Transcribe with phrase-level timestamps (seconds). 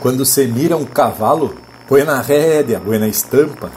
[0.00, 1.54] Quando se mira um cavalo,
[1.88, 3.70] põe na rédea, põe na estampa.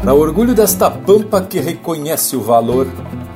[0.00, 2.86] Para orgulho desta pampa que reconhece o valor,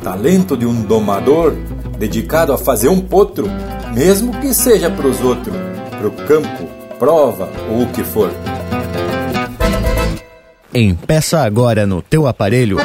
[0.03, 1.53] talento de um domador,
[1.99, 3.47] dedicado a fazer um potro,
[3.95, 5.55] mesmo que seja pros outros,
[5.99, 6.69] pro campo,
[6.99, 8.31] prova ou o que for.
[10.73, 12.79] Empeça agora no teu aparelho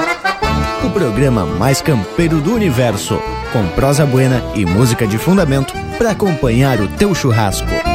[0.86, 3.20] o programa mais campeiro do universo,
[3.52, 7.95] com prosa buena e música de fundamento para acompanhar o teu churrasco.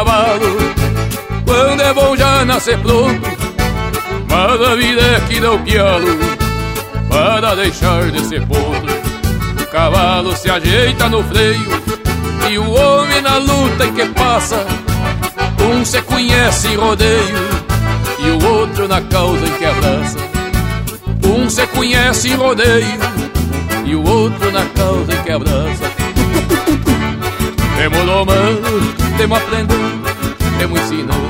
[0.00, 0.56] Cavalo,
[1.44, 3.20] quando é bom já nascer pronto.
[4.30, 6.18] Mas a vida é que dá o pialo,
[7.10, 8.94] para deixar de ser podre.
[9.60, 11.82] O cavalo se ajeita no freio,
[12.50, 14.66] e o homem na luta em que passa.
[15.70, 17.60] Um se conhece em rodeio
[18.20, 20.18] e o outro na causa em que abraça.
[21.22, 22.98] Um se conhece em rodeio
[23.84, 25.89] e o outro na causa em que abraça.
[27.80, 28.68] Temos domando,
[29.16, 30.06] temos aprendendo,
[30.58, 31.29] temos ensinando.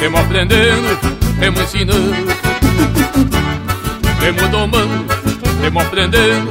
[0.00, 0.98] Temos aprendendo,
[1.38, 2.14] temos ensinando.
[4.18, 5.04] Temos domando,
[5.60, 6.50] temos aprendendo,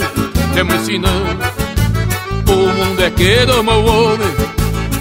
[0.54, 1.40] temos ensinando.
[2.48, 4.28] O mundo é que doma o homem,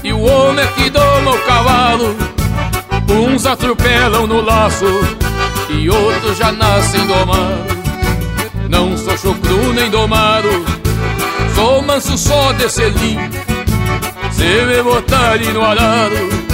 [0.02, 2.16] e o homem é que doma o cavalo.
[3.10, 4.86] Uns atropelam no laço,
[5.68, 7.78] e outros já nascem domados.
[8.70, 10.48] Não sou chucru nem domado,
[11.54, 13.18] sou manso só de selim.
[14.32, 16.47] Se me botarem no arado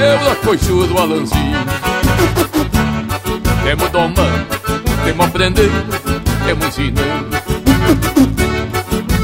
[0.00, 1.58] quebra coichudo do alanzinho.
[3.62, 4.46] Temos domando,
[5.04, 5.70] temos aprendendo,
[6.46, 7.28] temos ensinando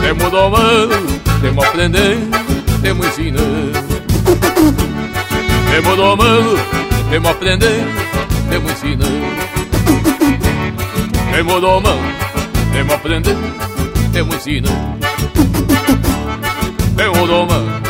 [0.03, 0.97] Temos domando,
[1.41, 2.38] temos aprendendo,
[2.82, 3.72] temos ensinando
[5.70, 6.59] Temos domando,
[7.10, 7.91] temos aprendendo,
[8.50, 9.26] temos ensinando
[11.32, 12.03] Temos domando,
[12.72, 13.48] temos aprendendo,
[14.12, 14.98] temos ensinando
[16.97, 17.81] Temos domando,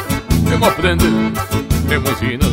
[0.48, 2.44] temos aprendendo limusina.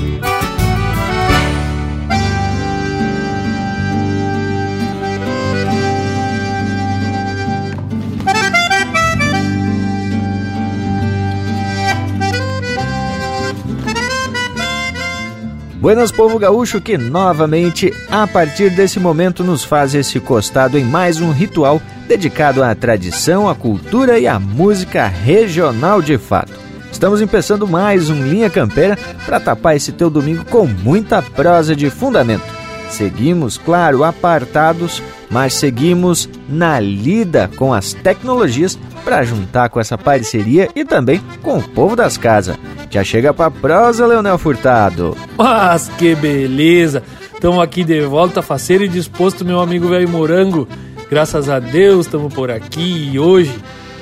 [15.84, 21.20] Buenas povo gaúcho que novamente, a partir desse momento, nos faz esse costado em mais
[21.20, 26.63] um ritual dedicado à tradição, à cultura e à música regional de fato.
[26.94, 31.90] Estamos empeçando mais um Linha Campeira para tapar esse teu domingo com muita prosa de
[31.90, 32.46] fundamento.
[32.90, 40.70] Seguimos, claro, apartados, mas seguimos na lida com as tecnologias para juntar com essa parceria
[40.76, 42.56] e também com o povo das casas.
[42.90, 45.18] Já chega para prosa, Leonel Furtado.
[45.36, 47.04] Mas que beleza!
[47.34, 50.68] Estamos aqui de volta, faceiro e disposto, meu amigo velho Morango.
[51.10, 53.54] Graças a Deus estamos por aqui e hoje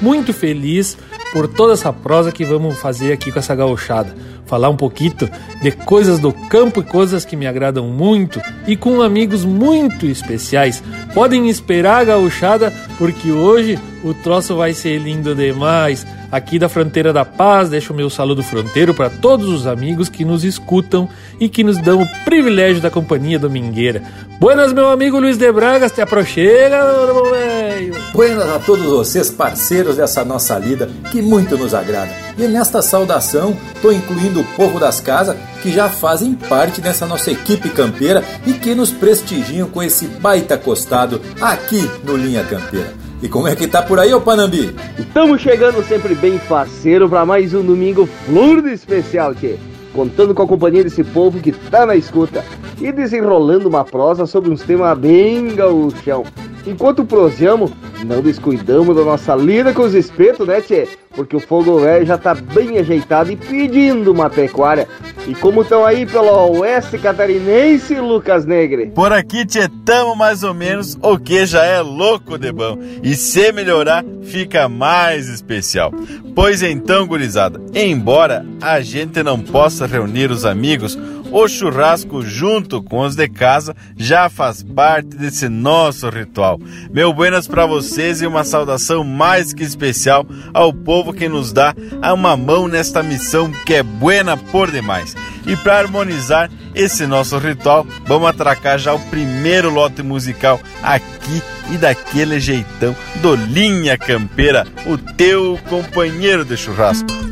[0.02, 0.97] muito feliz
[1.31, 4.16] por toda essa prosa que vamos fazer aqui com essa gauchada.
[4.45, 5.13] Falar um pouquinho
[5.61, 10.83] de coisas do campo e coisas que me agradam muito e com amigos muito especiais.
[11.13, 17.13] Podem esperar a gauchada porque hoje o troço vai ser lindo demais aqui da Fronteira
[17.13, 17.69] da Paz.
[17.69, 21.07] Deixo o meu saludo fronteiro para todos os amigos que nos escutam
[21.41, 24.03] e que nos dão o privilégio da companhia domingueira.
[24.40, 27.96] Buenas, meu amigo Luiz de Bragas, te aproxega, meu velho.
[28.14, 32.11] Buenas a todos vocês, parceiros dessa nossa lida, que muito nos agrada.
[32.38, 37.32] E nesta saudação, estou incluindo o povo das casas que já fazem parte dessa nossa
[37.32, 42.94] equipe campeira e que nos prestigiam com esse baita costado aqui no Linha Campeira.
[43.23, 44.76] E como é que tá por aí, ô Panambi?
[44.97, 49.58] Estamos chegando sempre bem faceiro para mais um domingo flor de especial, tchê.
[49.93, 52.43] Contando com a companhia desse povo que tá na escuta
[52.79, 56.23] e desenrolando uma prosa sobre uns temas bem gauchão.
[56.66, 57.72] Enquanto prosseamos,
[58.05, 60.88] não descuidamos da nossa lida com os espetos, né, tchê?
[61.16, 64.87] Porque o fogo velho já tá bem ajeitado e pedindo uma pecuária.
[65.28, 68.87] E como estão aí pelo oeste catarinense, Lucas Negre?
[68.87, 72.78] Por aqui, tchê, tamo mais ou menos o que já é louco de bom.
[73.03, 75.91] E se melhorar, fica mais especial.
[76.34, 80.97] Pois então, gurizada, embora a gente não possa reunir os amigos,
[81.31, 86.59] o churrasco junto com os de casa já faz parte desse nosso ritual.
[86.91, 91.73] Meu buenas para vocês e uma saudação mais que especial ao povo que nos dá
[92.13, 95.16] uma mão nesta missão que é buena por demais.
[95.47, 101.41] E para harmonizar esse nosso ritual, vamos atracar já o primeiro lote musical aqui
[101.72, 107.30] e daquele jeitão do Linha Campeira, o teu companheiro de churrasco.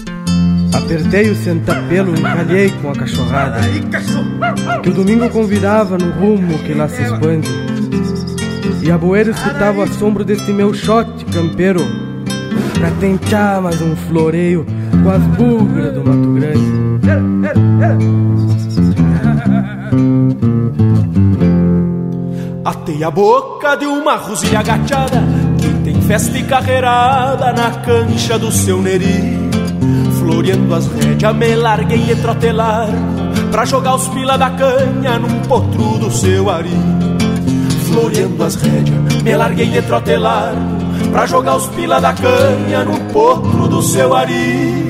[0.74, 3.60] Apertei o sentapelo, encalhei com a cachorrada.
[4.84, 7.50] Que o domingo convidava no rumo que lá se expande.
[8.84, 11.82] E a boeira escutava o assombro desse meu shot campeiro.
[12.78, 14.66] Pra tentar mais um floreio
[15.04, 16.90] com as bugras do Mato Grande.
[22.64, 25.24] Atei a boca de uma rosilha agachada
[25.60, 29.39] Que tem festa e carreirada na cancha do seu neri
[30.50, 32.88] Floreando as rédeas, me larguei e trotelar
[33.52, 36.76] Pra jogar os pila da canha num potro do seu ari
[37.88, 40.56] Floreando as rédeas, me larguei de trotelar
[41.12, 44.88] Pra jogar os pila da canha num potro do seu ari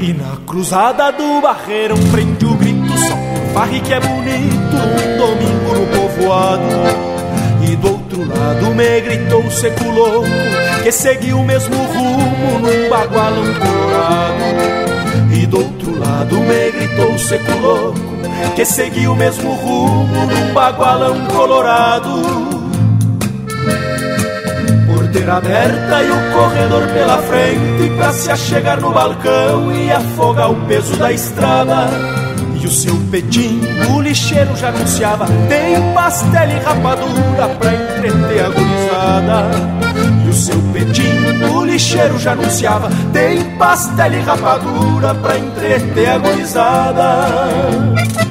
[0.00, 3.28] E na cruzada do barreirão prende o grito só
[3.58, 6.62] Farre que é bonito, um domingo no povoado.
[6.62, 7.07] e do
[8.18, 10.28] outro lado me gritou seco louco
[10.82, 17.58] Que seguiu o mesmo rumo num bagualão colorado E do outro lado me gritou seco
[17.60, 18.00] louco
[18.54, 22.08] Que seguiu o mesmo rumo num bagualão colorado.
[24.86, 30.66] Porteira aberta e o corredor pela frente Pra se achegar no balcão e afogar o
[30.66, 32.27] peso da estrada
[32.68, 33.60] o seu pedim,
[33.90, 39.50] o lixeiro já anunciava Tem pastel e rapadura pra entreter a gurizada.
[40.26, 46.18] E o seu pedim, o lixeiro já anunciava Tem pastel e rapadura pra entreter a
[46.18, 48.27] gurizada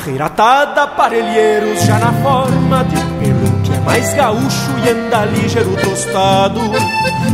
[0.00, 5.76] Carreira atada, parelheiros já na forma de pelo que é mais gaúcho e anda ligeiro
[5.76, 6.58] tostado.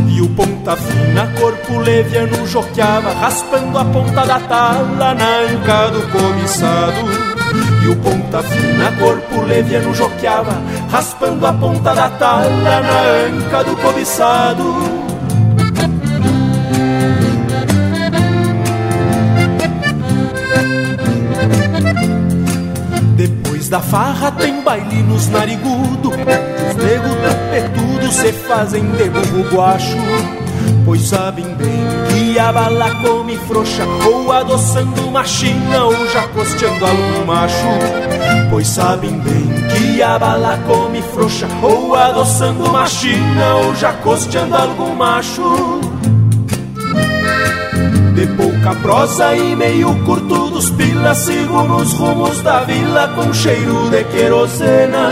[0.09, 6.11] E o ponta fina, corpo leviano, joqueava, raspando a ponta da tala na anca do
[6.11, 7.07] cobiçado.
[7.85, 10.61] E o ponta fina, corpo leviano, joqueava,
[10.91, 14.96] raspando a ponta da tala na anca do cobiçado.
[23.77, 26.09] Da farra tem baile nos narigudo.
[26.09, 29.97] Os nego tapetudo se fazem de burro guacho.
[30.83, 36.85] Pois sabem bem que a bala come frouxa Ou adoçando uma china ou já costeando
[36.85, 37.67] algum macho.
[38.49, 44.55] Pois sabem bem que a bala come frouxa Ou adoçando uma china ou já costeando
[44.55, 45.86] algum macho
[48.17, 53.91] de pouca prosa e meio curto dos pilas Sigo nos rumos da vila com cheiro
[53.91, 55.11] de querosena.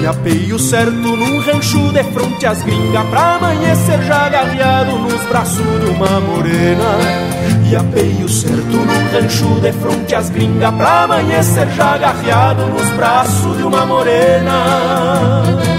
[0.00, 5.80] E apeio certo num rancho de fronte às gringas Pra amanhecer já agarreado nos braços
[5.80, 6.98] de uma morena.
[7.68, 13.56] E apeio certo num rancho de fronte às gringas Pra amanhecer já agarreado nos braços
[13.56, 15.77] de uma morena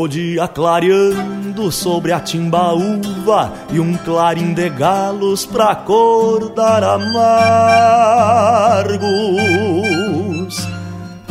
[0.00, 7.06] O dia clareando sobre a timbaúva e um clarim de galos pra acordar amargos.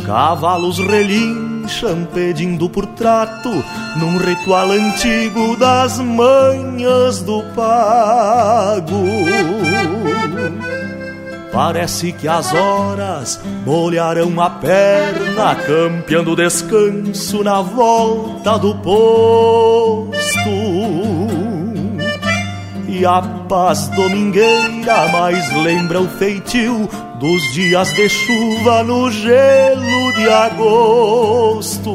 [0.06, 3.50] Cavalos relincham pedindo por trato
[3.96, 9.02] num ritual antigo das manhas do pago.
[11.52, 20.20] Parece que as horas molharão a perna, campeando descanso na volta do posto.
[22.88, 26.88] E a paz domingueira mais lembra o feitio
[27.18, 31.90] dos dias de chuva no gelo de agosto.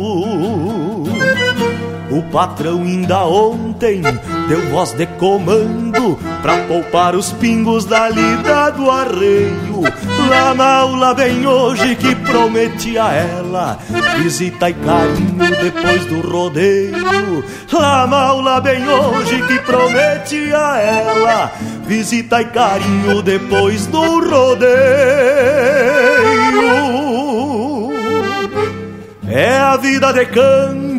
[2.12, 4.02] O patrão ainda ontem
[4.48, 9.82] deu voz de comando pra poupar os pingos da lida do arreio.
[10.30, 13.80] Lá na aula bem hoje que prometi a ela
[14.18, 17.44] visita e carinho depois do rodeio.
[17.72, 21.52] Lá na aula bem hoje que prometi a ela
[21.86, 24.76] visita e carinho depois do rodeio.
[29.28, 30.26] É a vida de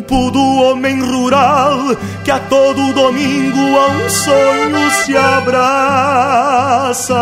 [0.07, 7.13] campo do homem rural que a todo domingo a um sonho se abraça.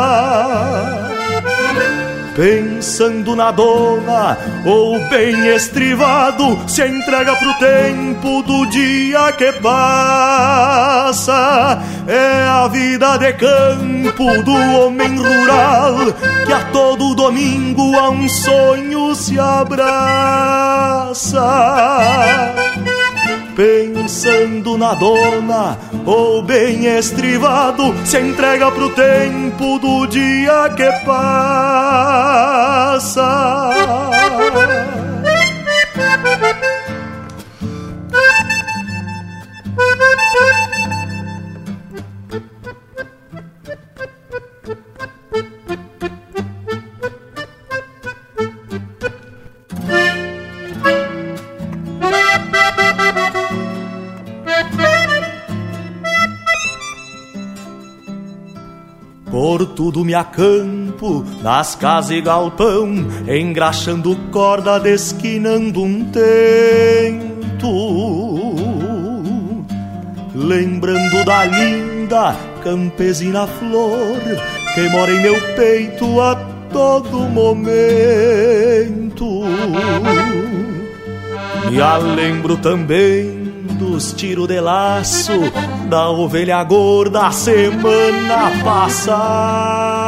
[2.36, 11.34] Pensando na dona ou bem estrivado, se entrega pro tempo do dia que passa.
[12.06, 15.96] É a vida de campo do homem rural
[16.46, 21.06] que a todo domingo a um sonho se abraça
[23.56, 31.56] pensando na dona, ou bem estrivado, se entrega pro tempo do dia que passa.
[60.06, 67.66] Me acampo, nas casas e galpão, engraxando corda, desquinando um tento.
[70.36, 74.20] Lembrando da linda campesina flor,
[74.76, 76.36] que mora em meu peito a
[76.72, 77.66] todo momento.
[81.70, 83.45] Me a lembro também
[83.76, 85.34] dos tiros de laço
[85.90, 90.06] da ovelha gorda semana passada.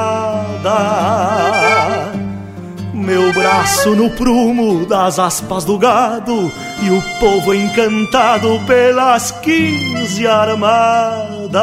[2.93, 11.57] Meu braço no prumo das aspas do gado e o povo encantado pelas quinze armadas.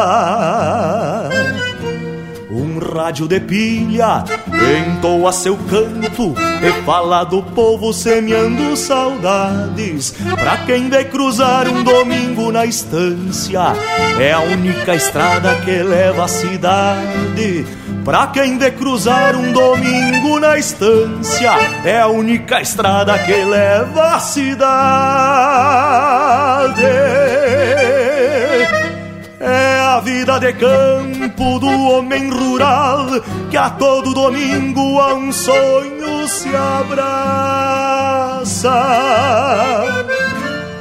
[2.78, 4.24] Rádio de pilha
[4.74, 10.14] entoa seu canto e fala do povo semeando saudades.
[10.38, 13.72] Pra quem vê cruzar um domingo na estância,
[14.18, 17.66] é a única estrada que leva à cidade.
[18.04, 21.52] Pra quem vê cruzar um domingo na estância,
[21.84, 24.64] é a única estrada que leva à cidade.
[29.40, 33.06] É a vida de campo do homem rural
[33.50, 37.14] que a todo domingo a um sonho se abraça.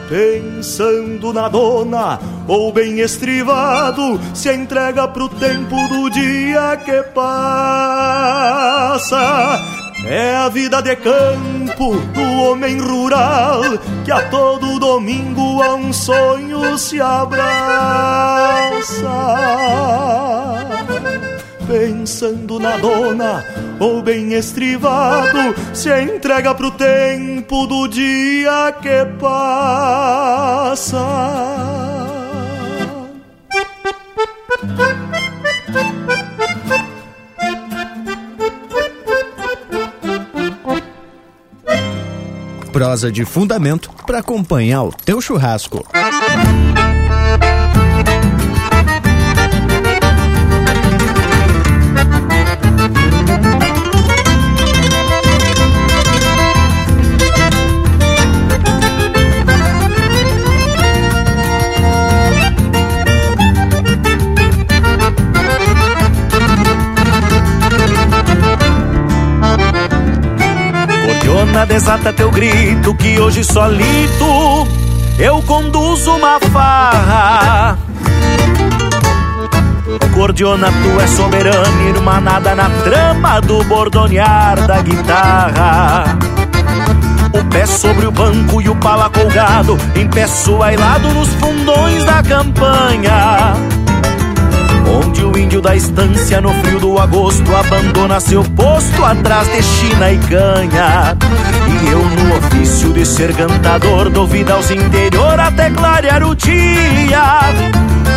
[0.07, 7.33] Pensando na dona ou bem estrivado, se entrega pro tempo do dia que passa.
[10.05, 13.61] É a vida de campo do homem rural
[14.03, 17.43] que a todo domingo a um sonho se abraça.
[21.65, 23.45] Pensando na dona
[23.79, 30.99] ou bem estrivado, se entrega pro tempo do dia que passa.
[42.73, 45.85] Prosa de fundamento para acompanhar o teu churrasco.
[71.65, 74.67] Desata teu grito que hoje solito
[75.17, 77.77] eu conduzo uma farra.
[80.13, 86.17] Cordiona, tu é soberana, irmanada na trama do bordonear da guitarra.
[87.33, 92.21] O pé sobre o banco e o pala colgado, em pé suailado nos fundões da
[92.21, 93.53] campanha.
[95.23, 100.17] O índio da estância no frio do agosto abandona seu posto atrás de China e
[100.17, 101.17] canha.
[101.67, 107.39] E eu no ofício de ser cantador dou vida aos interior até clarear o dia.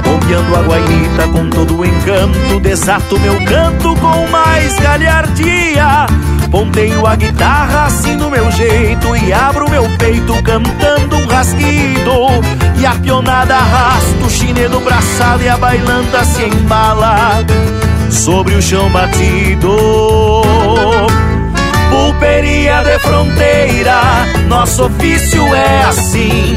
[0.04, 6.06] Bombeando a guainita com todo o encanto, desato meu canto com mais galhardia.
[6.50, 12.65] Ponteio a guitarra assim do meu jeito e abro meu peito cantando um rasguido.
[12.86, 17.44] A pionada arrasta o chinedo braçado e a bailanta se embala
[18.10, 19.76] sobre o chão batido.
[21.90, 24.00] Pulperia de fronteira,
[24.46, 26.56] nosso ofício é assim.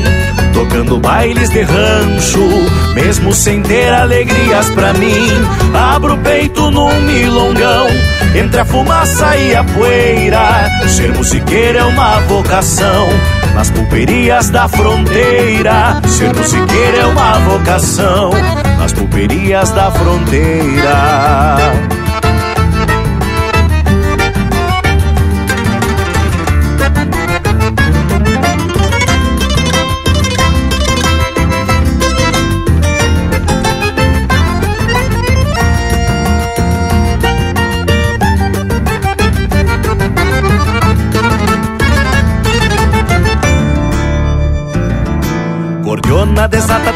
[0.53, 2.47] Tocando bailes de rancho,
[2.93, 5.29] mesmo sem ter alegrias pra mim.
[5.73, 7.87] Abro o peito num milongão,
[8.35, 10.69] entre a fumaça e a poeira.
[10.87, 13.07] Ser musiqueiro é uma vocação,
[13.53, 16.01] nas pulperias da fronteira.
[16.07, 18.31] Ser musiqueiro é uma vocação,
[18.77, 21.71] nas pulperias da fronteira.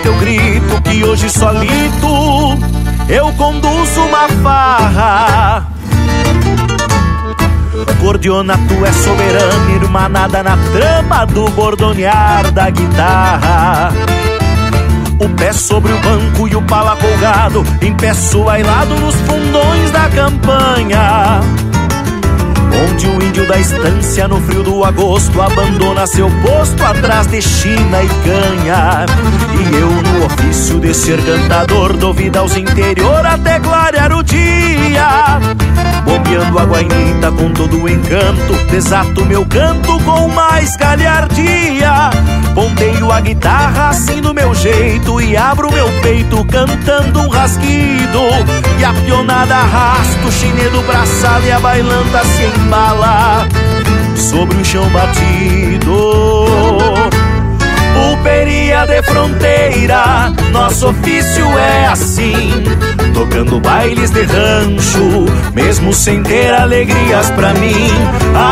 [0.04, 2.60] Teu grito que hoje solito
[3.08, 5.68] eu conduzo uma farra.
[8.02, 13.94] Cordiona, tu é soberana, irmanada na trama do bordonear da guitarra.
[15.20, 20.10] O pé sobre o banco e o pala colgado, em pé suailado nos fundões da
[20.10, 21.40] campanha.
[22.82, 28.04] Onde o índio da estância no frio do agosto abandona seu posto atrás de China
[28.04, 29.06] e canha.
[29.60, 35.40] E eu no ofício de ser cantador dou vida aos interior até clarear o dia.
[36.06, 42.10] Bombeando a guainita com todo o encanto, desato meu canto com mais galhardia.
[42.54, 48.20] Ponteio a guitarra assim do meu jeito e abro meu peito cantando um rasguido.
[48.80, 53.48] E a pionada arrasta o chinedo braçado e a bailanta se embala
[54.16, 56.14] sobre o chão batido.
[58.24, 62.64] Pulperia de fronteira, nosso ofício é assim.
[63.14, 67.92] Tocando bailes de rancho, mesmo sem ter alegrias pra mim.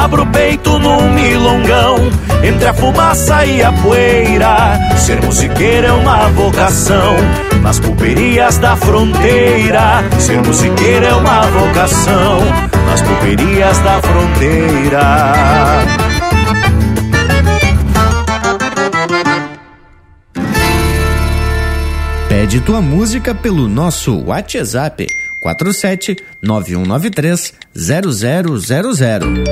[0.03, 1.95] Abro o peito num milongão,
[2.43, 4.77] entre a fumaça e a poeira.
[4.97, 7.15] Ser musiqueiro é uma vocação,
[7.63, 10.03] nas pulperias da fronteira.
[10.19, 12.41] Ser musiqueiro é uma vocação,
[12.89, 15.01] nas pulperias da fronteira.
[22.51, 25.07] Pede tua música pelo nosso WhatsApp
[25.39, 29.43] 47 9193 0000.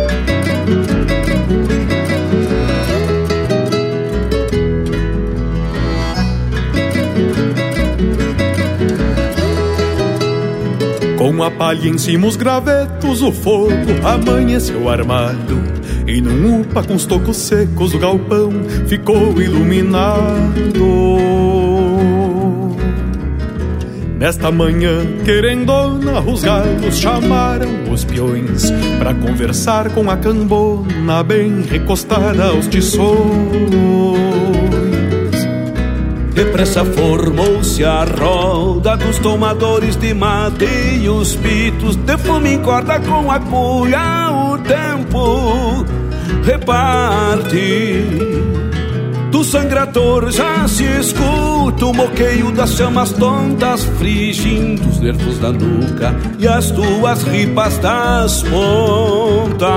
[11.17, 13.71] Com a palha em cima os gravetos, o fogo
[14.03, 15.57] amanheceu armado.
[16.05, 18.51] E num upa com os tocos secos o galpão
[18.89, 21.38] ficou iluminado.
[24.19, 32.47] Nesta manhã, querendona, os galos chamaram os peões Pra conversar com a cambona bem recostada
[32.47, 33.15] aos tições.
[36.33, 40.65] Depressa formou-se a roda dos tomadores de mate
[41.01, 45.85] E os pitos de fumo corda com a cuia O tempo
[46.43, 48.58] reparte
[49.31, 56.15] do sangrador já se escuta o moqueio das chamas tontas frigindo os nervos da nuca
[56.37, 59.69] e as tuas ripas das pontas.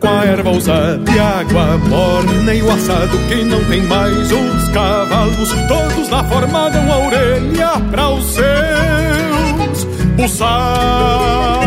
[0.00, 4.68] Com a erva usada e água morna e o assado que não tem mais os
[4.68, 9.84] cavalos, todos na forma dão a orelha para os seus
[10.16, 11.63] buçais.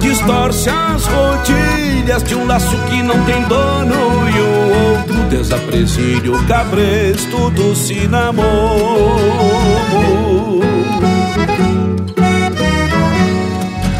[0.00, 6.46] Distorce as rodilhas de um laço que não tem dono E o outro desapresilha o
[6.46, 8.46] cabresto do cinamomo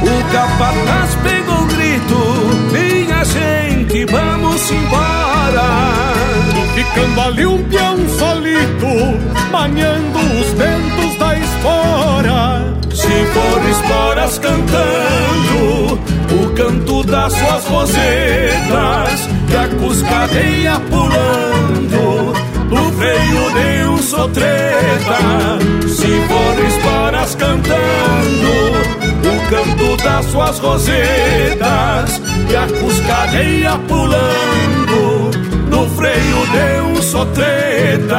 [0.03, 2.17] O capataz pegou o grito
[2.73, 5.98] Minha gente, vamos embora
[6.79, 8.87] Ficando ali um peão solito,
[9.51, 12.73] maniando os ventos da espora.
[12.95, 15.99] Se for esporas cantando,
[16.41, 22.33] o canto das suas rosetas, e a cuscadeia pulando,
[22.71, 25.19] no freio de um sotreta.
[25.89, 28.53] Se for esporas cantando,
[29.27, 34.88] o canto das suas rosetas, e a cuscadeia pulando,
[35.99, 38.19] freio de um sotreta.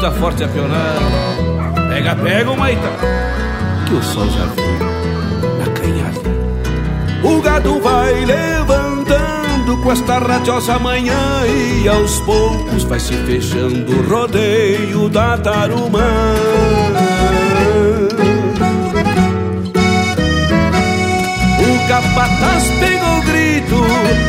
[0.00, 1.00] grita forte a pionada.
[1.90, 2.88] Pega, pega, Maita,
[3.86, 4.78] que o sol já veio
[5.58, 6.20] na canhada.
[7.22, 14.08] O gado vai levantando com esta radiosa manhã e aos poucos vai se fechando o
[14.08, 16.34] rodeio da tarumã.
[21.60, 23.76] O capataz pegou o grito,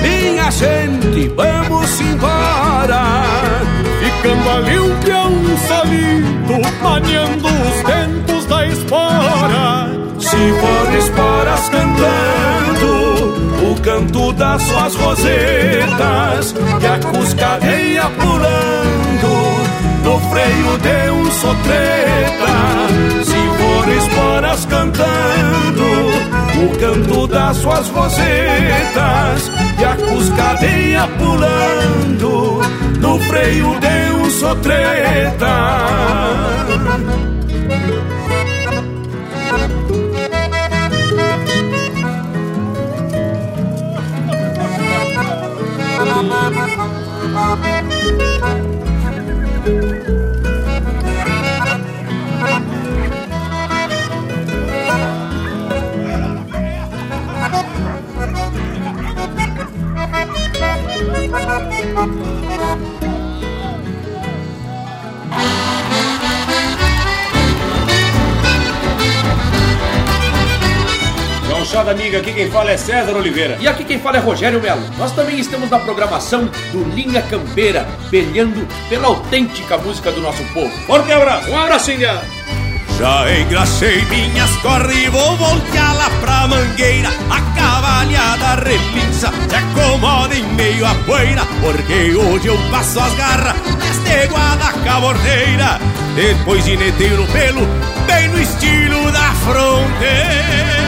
[0.01, 3.90] minha gente, vamos embora.
[4.21, 5.31] Ficando ali um peão
[5.67, 9.89] solito, maniando os ventos da espora.
[10.19, 12.91] Se for esporas cantando,
[13.71, 19.31] o canto das suas rosetas, e a cuscadeia pulando,
[20.03, 22.53] no freio de um sotreta.
[23.25, 25.83] Se for esporas cantando,
[26.63, 32.61] o canto das suas rosetas, e a cuscadeia pulando,
[33.01, 35.81] no freio de um sotreta.
[71.47, 73.57] Gauchada amiga, aqui quem fala é César Oliveira.
[73.61, 74.81] E aqui quem fala é Rogério Melo.
[74.97, 80.69] Nós também estamos na programação do Linha Campeira, peleando pela autêntica música do nosso povo.
[80.85, 81.49] Forte abraço!
[81.49, 82.40] Um abracinho!
[83.01, 87.09] Já engracei minhas corre e vou voltear lá pra mangueira.
[87.31, 93.55] A cavalhada repinça, se acomoda em meio à poeira Porque hoje eu passo as garras
[93.79, 95.79] nesta guada cabordeira
[96.15, 97.65] Depois ginetei no pelo,
[98.05, 100.80] bem no estilo da fronteira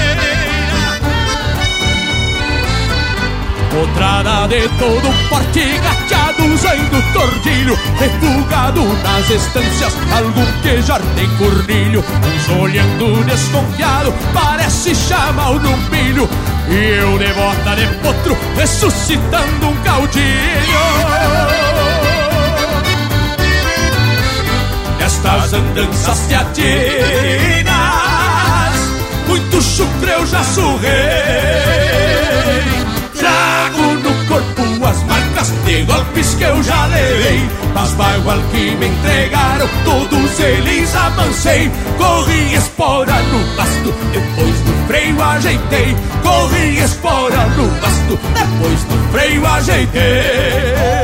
[3.73, 12.49] Potrada de todo porte, gateado usando tordilho Refugado nas estâncias, algum quejar tem cornilho Uns
[12.62, 15.59] olhando desconfiado, parece chamar o
[15.89, 16.29] pilho
[16.69, 20.23] E eu de bota de potro, ressuscitando um caudilho.
[24.99, 27.73] Nestas andanças teatinas
[29.27, 30.93] Muito chucre eu já surrei.
[32.77, 32.83] no
[35.49, 37.41] de golpes que eu já levei
[37.73, 41.71] Mas vai igual que me entregaram, todos eles avancei.
[41.97, 45.95] Corri espora no basto, depois do freio ajeitei.
[46.21, 51.02] Corri espora no basto, depois do freio ajeitei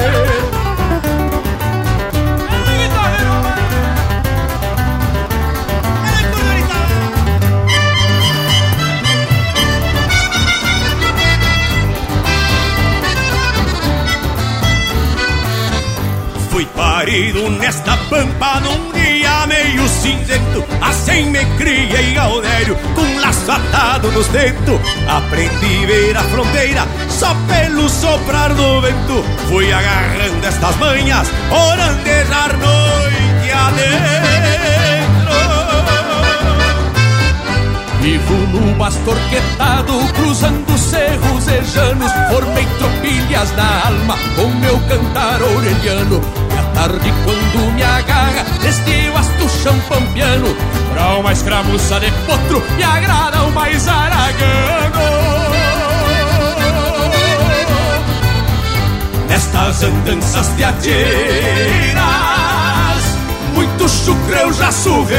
[17.09, 20.63] nesta pampa num dia meio cinzento.
[20.79, 27.35] Assim me criei Gaudério com laço atado nos dentos Aprendi a ver a fronteira só
[27.47, 29.23] pelo soprar do vento.
[29.47, 34.19] Fui agarrando estas manhas, orandejar noite adentro.
[38.01, 46.48] Vivo no bastorquetado, cruzando cerros ejanos Formei tropilhas na alma com meu cantar orelhano E
[46.79, 50.55] tarde quando me agarra neste vasto chão pampiano
[50.93, 54.99] Pra uma escramuça de potro me agrada o mais aragano.
[59.27, 61.99] Nestas andanças de ateiras
[63.53, 65.17] Muito chucre eu já surrei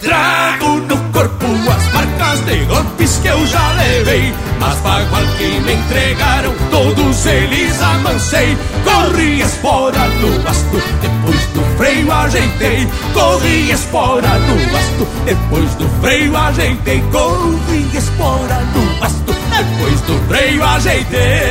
[0.00, 1.91] Trago no corpo as
[2.22, 8.56] marcas de golpes que eu já levei Mas bagual que me entregaram, todos eles amancei
[8.84, 12.88] Corri espora no basto, depois do freio ajeitei.
[13.12, 17.02] Corri espora no basto, depois do freio ajeitei.
[17.12, 21.42] Corri espora no basto, depois do freio ajeitei.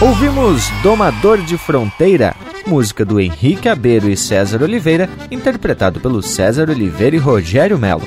[0.00, 2.34] Ouvimos Domador de Fronteira,
[2.66, 8.06] música do Henrique Abeiro e César Oliveira, interpretado pelo César Oliveira e Rogério Melo.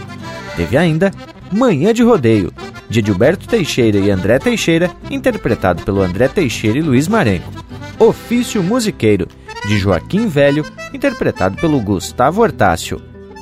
[0.56, 1.12] Teve ainda
[1.52, 2.52] Manhã de Rodeio,
[2.90, 7.52] de Gilberto Teixeira e André Teixeira, interpretado pelo André Teixeira e Luiz Marenco.
[7.98, 9.28] Ofício Musiqueiro,
[9.68, 13.02] de Joaquim Velho, interpretado pelo Gustavo Hortácio.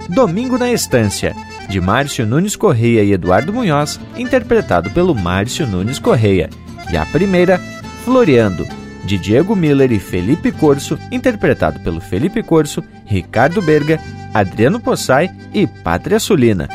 [0.10, 1.36] Domingo na Estância,
[1.68, 6.50] de Márcio Nunes Correia e Eduardo Munhoz, interpretado pelo Márcio Nunes Correia.
[6.92, 7.60] E a primeira,
[8.06, 8.66] Floreando,
[9.08, 14.00] de Diego Miller e Felipe Corso, interpretado pelo Felipe Corso, Ricardo Berga,
[14.34, 16.68] Adriano Possai e Pátria Sulina.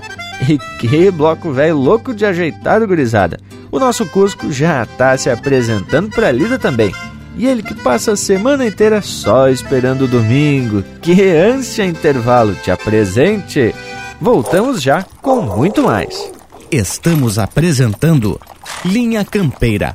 [0.49, 3.39] E que bloco velho louco de ajeitado, gurizada!
[3.71, 6.93] O nosso Cusco já está se apresentando para lida também.
[7.37, 10.83] E ele que passa a semana inteira só esperando o domingo.
[11.01, 13.75] Que ânsia intervalo, te apresente!
[14.21, 16.31] Voltamos já com muito mais.
[16.71, 18.41] Estamos apresentando
[18.85, 19.95] Linha Campeira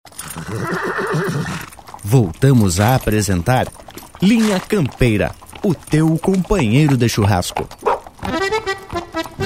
[2.03, 3.67] Voltamos a apresentar
[4.21, 5.33] Linha Campeira,
[5.63, 7.67] o teu companheiro de churrasco.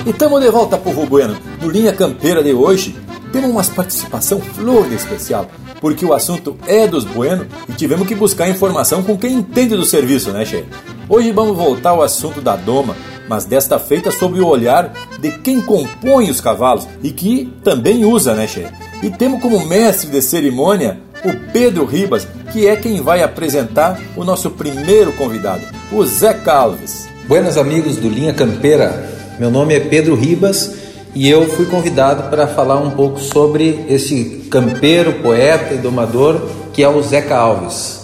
[0.05, 1.37] E estamos de volta, povo bueno.
[1.61, 2.95] No Linha Campeira de hoje,
[3.31, 5.49] temos uma participação flor de especial,
[5.81, 9.85] porque o assunto é dos bueno e tivemos que buscar informação com quem entende do
[9.85, 10.65] serviço, né, Che?
[11.07, 12.95] Hoje vamos voltar ao assunto da doma,
[13.27, 18.33] mas desta feita sob o olhar de quem compõe os cavalos e que também usa,
[18.33, 18.67] né, Che?
[19.03, 24.23] E temos como mestre de cerimônia o Pedro Ribas, que é quem vai apresentar o
[24.23, 27.07] nosso primeiro convidado, o Zé Calves.
[27.27, 29.09] Buenas amigos do Linha Campeira,
[29.39, 30.84] meu nome é Pedro Ribas
[31.15, 36.41] e eu fui convidado para falar um pouco sobre esse campeiro, poeta e domador
[36.73, 38.01] que é o Zeca Alves.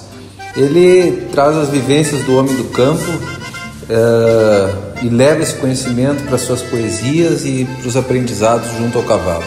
[0.55, 6.61] Ele traz as vivências do homem do campo uh, e leva esse conhecimento para suas
[6.61, 9.43] poesias e para os aprendizados junto ao cavalo.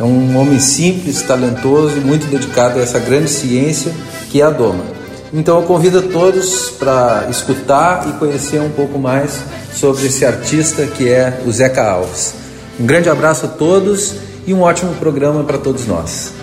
[0.00, 3.92] É um homem simples, talentoso e muito dedicado a essa grande ciência
[4.30, 4.82] que é a doma.
[5.30, 9.40] Então eu convido a todos para escutar e conhecer um pouco mais
[9.74, 12.43] sobre esse artista que é o Zeca Alves.
[12.78, 16.34] Um grande abraço a todos e um ótimo programa para todos nós.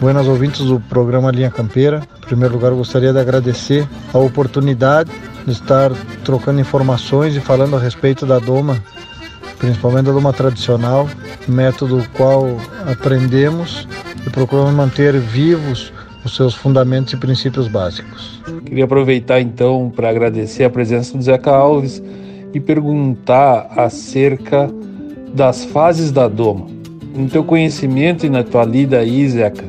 [0.00, 2.02] Buenas ouvintes do programa Linha Campeira.
[2.22, 5.10] Em primeiro lugar, eu gostaria de agradecer a oportunidade
[5.46, 5.92] de estar
[6.24, 8.82] trocando informações e falando a respeito da doma
[9.64, 11.08] principalmente de uma tradicional,
[11.48, 12.46] método qual
[12.86, 13.88] aprendemos
[14.26, 15.90] e procuramos manter vivos
[16.22, 18.42] os seus fundamentos e princípios básicos.
[18.64, 22.02] Queria aproveitar então para agradecer a presença do Zeca Alves
[22.52, 24.70] e perguntar acerca
[25.34, 26.66] das fases da doma.
[27.14, 29.64] No teu conhecimento e na tua lida aí, Zeca,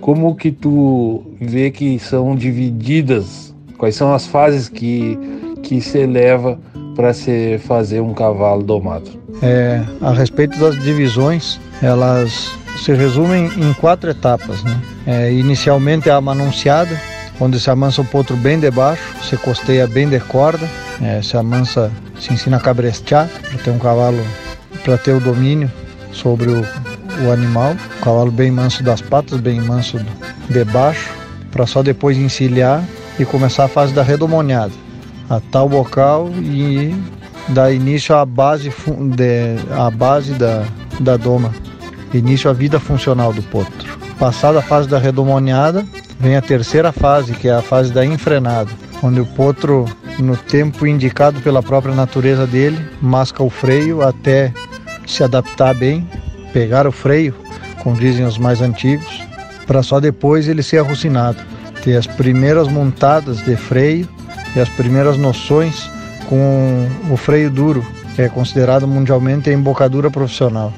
[0.00, 3.54] como que tu vê que são divididas?
[3.76, 5.18] Quais são as fases que,
[5.62, 6.58] que se leva
[6.94, 9.10] para se fazer um cavalo domado?
[9.42, 14.62] É, a respeito das divisões, elas se resumem em quatro etapas.
[14.62, 14.80] Né?
[15.06, 17.00] É, inicialmente é a manunciada,
[17.40, 20.68] onde se amansa o potro bem de baixo, se costeia bem de corda,
[21.00, 24.18] é, se amansa, se ensina a cabrestear, para ter um cavalo,
[24.84, 25.70] para ter o domínio
[26.12, 26.64] sobre o,
[27.24, 29.98] o animal, o cavalo bem manso das patas, bem manso
[30.48, 31.10] de baixo,
[31.50, 32.82] para só depois encilhar
[33.18, 34.72] e começar a fase da redomoniada,
[35.28, 36.94] a tal bocal e
[37.48, 38.72] dá início à base,
[39.16, 40.64] de, à base da,
[41.00, 41.52] da doma,
[42.12, 43.92] início à vida funcional do potro.
[44.18, 45.84] Passada a fase da redomoniada,
[46.18, 48.70] vem a terceira fase, que é a fase da enfrenada,
[49.02, 49.86] onde o potro,
[50.18, 54.52] no tempo indicado pela própria natureza dele, masca o freio até
[55.12, 56.08] se adaptar bem,
[56.52, 57.34] pegar o freio,
[57.82, 59.22] como dizem os mais antigos,
[59.66, 61.38] para só depois ele ser arrucinado.
[61.82, 64.08] Ter as primeiras montadas de freio
[64.54, 65.90] e as primeiras noções
[66.28, 70.72] com o freio duro, que é considerado mundialmente a embocadura profissional.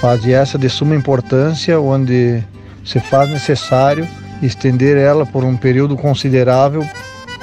[0.00, 2.42] Fase essa de suma importância, onde
[2.84, 4.06] se faz necessário
[4.42, 6.86] estender ela por um período considerável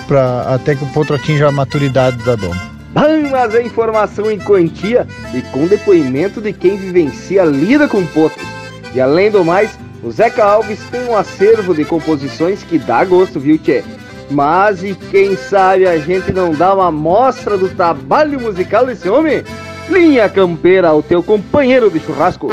[0.08, 2.75] para até que o potro atinja a maturidade da doma.
[2.96, 8.48] Mas é informação em quantia e com depoimento de quem vivencia lida com potros.
[8.94, 13.38] E além do mais, o Zeca Alves tem um acervo de composições que dá gosto,
[13.38, 13.84] viu, Tchê?
[14.32, 19.44] Mas e quem sabe a gente não dá uma amostra do trabalho musical desse homem?
[19.90, 22.48] Linha Campeira, o teu companheiro de churrasco.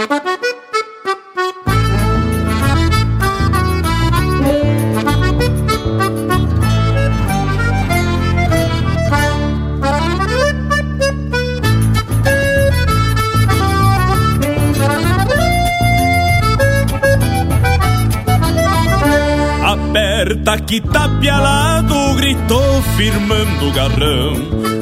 [20.73, 24.33] Que tapialado gritou firmando o garrão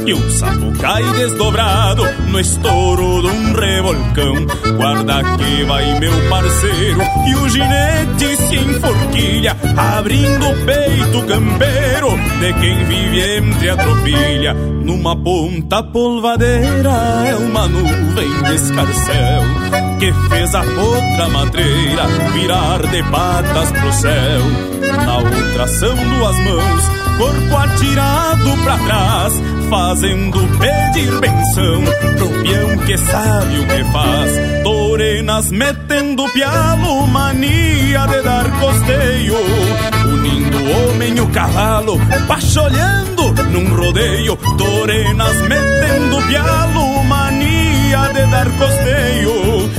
[0.07, 4.37] e um sapo cai desdobrado no estouro de um revolcão.
[4.77, 12.53] Guarda que vai meu parceiro e o ginete se enforquilha, abrindo o peito campeiro de
[12.61, 14.55] quem vive entre a tropilha.
[14.55, 16.93] Numa ponta polvadeira
[17.27, 24.41] é uma nuvem de escarcel que fez a outra madreira virar de patas pro céu.
[25.05, 26.83] Na outra são duas mãos,
[27.19, 29.35] corpo atirado pra trás,
[29.69, 31.85] fazendo pedir benção
[32.17, 34.63] pro peão que sabe o que faz.
[34.65, 39.37] Torenas metendo pialo, mania de dar costeio,
[40.07, 44.35] unindo o homem e o cavalo, pacholhando num rodeio.
[44.57, 49.71] Torenas metendo pialo, mania de dar costeio,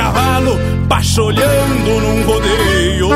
[0.00, 0.58] cavalo,
[0.88, 3.10] pacholhando num rodeio.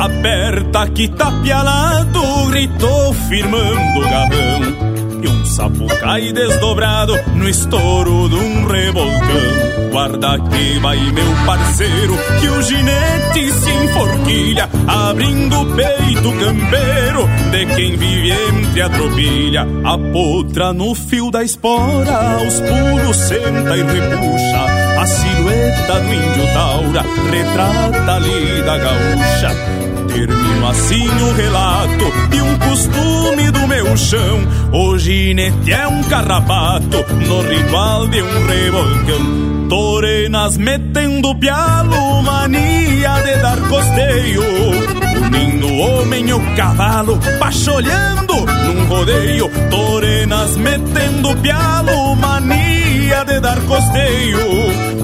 [0.00, 4.91] Aperta que tapialado, gritou firmando o.
[5.52, 9.90] E um sapo cai desdobrado no estouro de um revolcão.
[9.90, 17.66] Guarda que vai meu parceiro, que o ginete se enforquilha, abrindo o peito campeiro de
[17.74, 19.66] quem vive entre a tropilha.
[19.84, 24.66] A potra no fio da espora, aos pulos senta e repuxa.
[24.98, 29.81] A silhueta do índio taura retrata ali da gaúcha.
[30.12, 34.40] Termino assim o relato de um costume do meu chão.
[34.70, 39.68] O ginete é um carrapato no ritual de um revolcão.
[39.70, 44.42] Torenas metendo pialo, mania de dar costeio.
[45.24, 48.34] Unindo o homem e o cavalo, pacholhando
[48.66, 49.50] num rodeio.
[49.70, 54.38] Torenas metendo pialo, mania de dar costeio.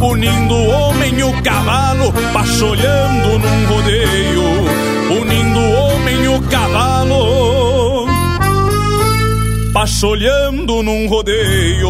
[0.03, 4.88] Unindo o homem e o cavalo, pacholhando num rodeio
[5.29, 8.07] unindo o homem e o cavalo,
[9.73, 11.89] pacholhando num rodeio.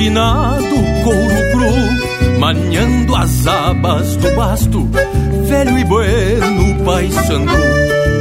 [0.00, 4.88] Desquinado, couro cru, manhando as abas do basto,
[5.46, 7.52] velho e bueno paisando,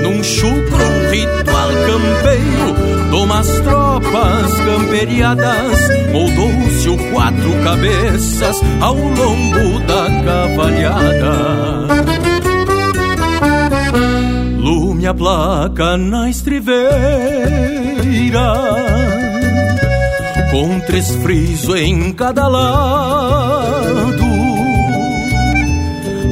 [0.04, 2.76] num chucro ritual campeiro,
[3.10, 5.80] domas tropas camperiadas,
[6.12, 11.88] moldou-se o quatro cabeças ao longo da palhada.
[14.58, 16.90] Lume a placa na estriveira,
[20.52, 24.30] com três frisos em cada lado.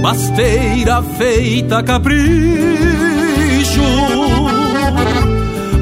[0.01, 2.22] Basteira feita capricho,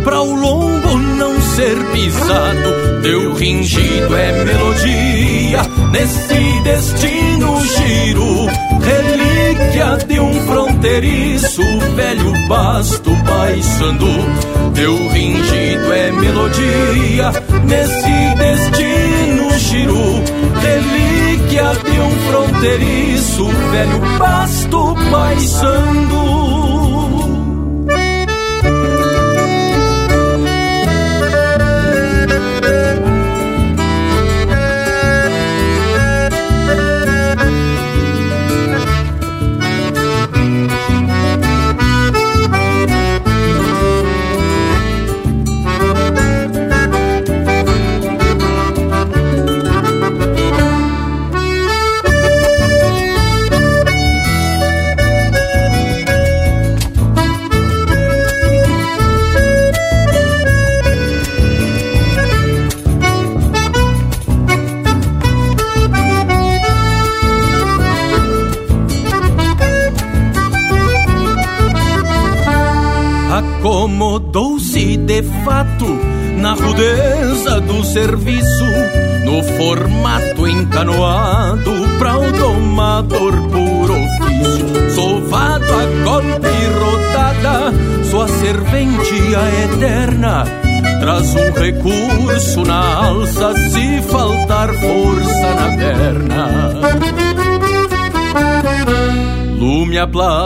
[0.03, 3.01] pra o lombo não ser pisado.
[3.03, 5.61] Teu ringido é melodia
[5.91, 8.47] nesse destino giro,
[8.81, 11.61] relíquia de um fronteiriço,
[11.95, 14.07] velho basto paisando.
[14.73, 17.31] Teu ringido é melodia
[17.65, 20.23] nesse destino giro,
[20.61, 26.74] relíquia de um fronteiriço, velho basto paisando.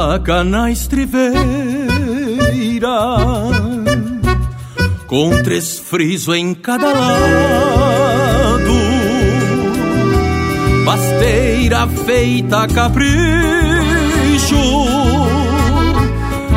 [0.09, 1.37] A placa na estriveira
[5.05, 8.73] com três frisos em cada lado.
[10.83, 13.05] Basteira feita a capricho,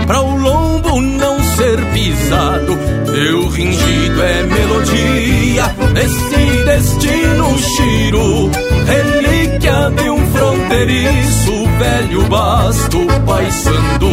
[0.07, 2.79] pra o lombo não ser pisado.
[3.05, 8.51] Teu ringido é melodia nesse destino giro,
[8.87, 14.09] relíquia de um fronteiriço velho basto paisando.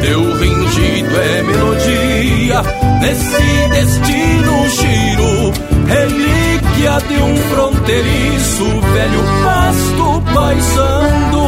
[0.00, 2.62] Teu ringido é melodia
[3.00, 5.52] nesse destino giro,
[5.88, 11.44] relíquia de um fronteiriço velho basto paisando.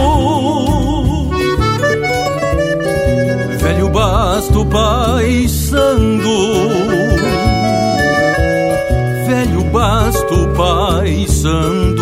[3.58, 6.34] Velho basto paisando.
[9.28, 12.01] Velho basto paisando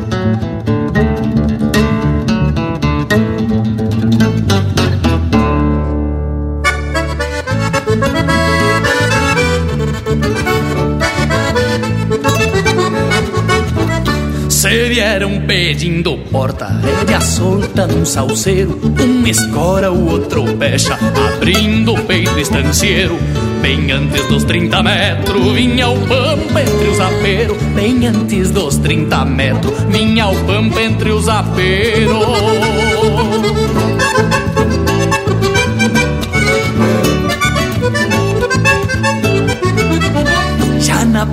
[15.51, 20.97] Pedindo porta, rédea solta num salseiro, um escora, o outro pecha,
[21.35, 23.19] abrindo o peito estancieiro.
[23.61, 27.57] Bem antes dos 30 metros, vinha o pampa entre os aperos.
[27.75, 32.90] Bem antes dos 30 metros, vinha o pampa entre os aperos.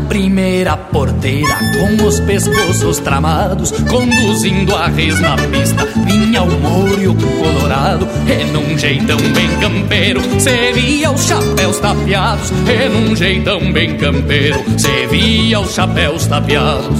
[0.08, 8.08] Primeira porteira, com os pescoços tramados, conduzindo a res na pista, vinha o mouro colorado,
[8.26, 14.58] e num jeitão bem campeiro, se via os chapéus tapeados, e num jeitão bem campeiro,
[14.78, 16.98] se via os chapéus tapeados.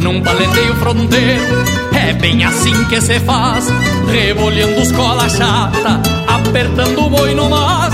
[0.00, 3.68] Num palenteio fronteiro, é bem assim que se faz,
[4.10, 7.92] rebolhando os cola chata, apertando o boi no mas.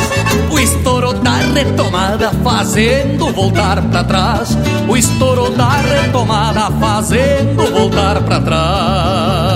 [0.50, 4.54] O estouro da retomada fazendo voltar pra trás.
[4.86, 9.55] O estouro da retomada fazendo voltar pra trás.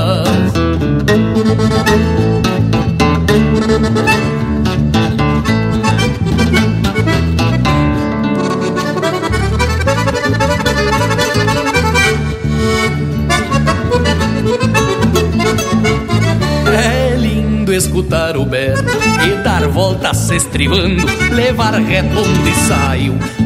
[20.11, 22.51] Voltas se estribando, levar reto onde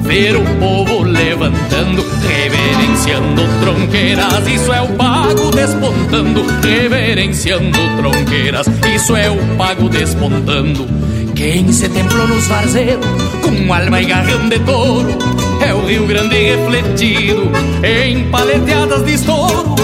[0.03, 9.31] ver o povo levantando, reverenciando tronqueiras, isso é o pago despontando, reverenciando tronqueiras, isso é
[9.31, 10.87] o pago despontando.
[11.35, 13.05] Quem se templou nos varzeiros
[13.43, 15.19] com alma e garrão de touro
[15.67, 17.51] é o Rio Grande refletido
[17.83, 19.75] em paleteadas de estouro.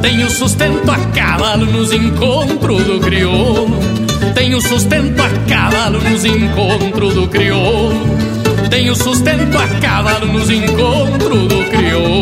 [0.00, 4.03] Tem o sustento a cavalo nos encontros do crioulo.
[4.32, 8.04] Tem o sustento a cavalo nos encontros do crioulo.
[8.70, 12.14] Tem o sustento a cavalo nos encontros do crioulo.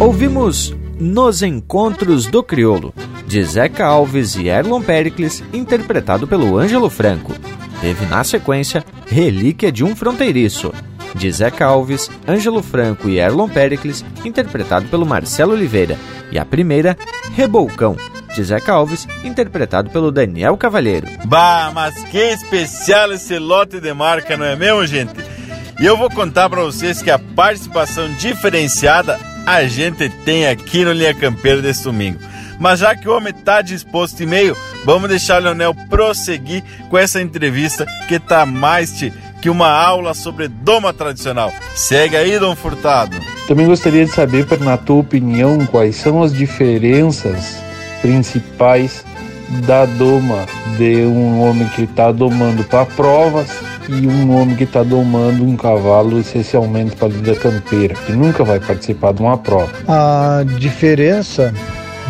[0.00, 2.92] Ouvimos Nos Encontros do Crioulo,
[3.26, 7.32] de Zeca Alves e Erlon Pericles, interpretado pelo Ângelo Franco.
[7.80, 10.72] Teve na sequência Relíquia de um Fronteiriço,
[11.14, 15.98] de Zeca Alves, Ângelo Franco e Erlon Pericles, interpretado pelo Marcelo Oliveira.
[16.30, 16.96] E a primeira,
[17.34, 17.96] Rebolcão,
[18.34, 21.06] de Zeca Alves, interpretado pelo Daniel Cavalheiro.
[21.24, 25.14] Bah, mas que especial esse lote de marca, não é mesmo, gente?
[25.80, 30.92] E eu vou contar para vocês que a participação diferenciada a gente tem aqui no
[30.92, 32.18] Linha Campeira desse domingo.
[32.58, 36.96] Mas já que o homem está disposto e meio, vamos deixar o Leonel prosseguir com
[36.96, 39.12] essa entrevista que tá mais te
[39.44, 41.52] que uma aula sobre doma tradicional.
[41.74, 43.18] Segue aí, Dom Furtado.
[43.46, 47.58] Também gostaria de saber, na tua opinião, quais são as diferenças
[48.00, 49.04] principais
[49.66, 50.46] da doma
[50.78, 53.50] de um homem que está domando para provas
[53.86, 58.44] e um homem que está domando um cavalo essencialmente para a vida campeira, que nunca
[58.44, 59.70] vai participar de uma prova.
[59.86, 61.52] A diferença,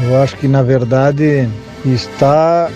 [0.04, 1.48] eu acho que na verdade
[1.84, 2.70] está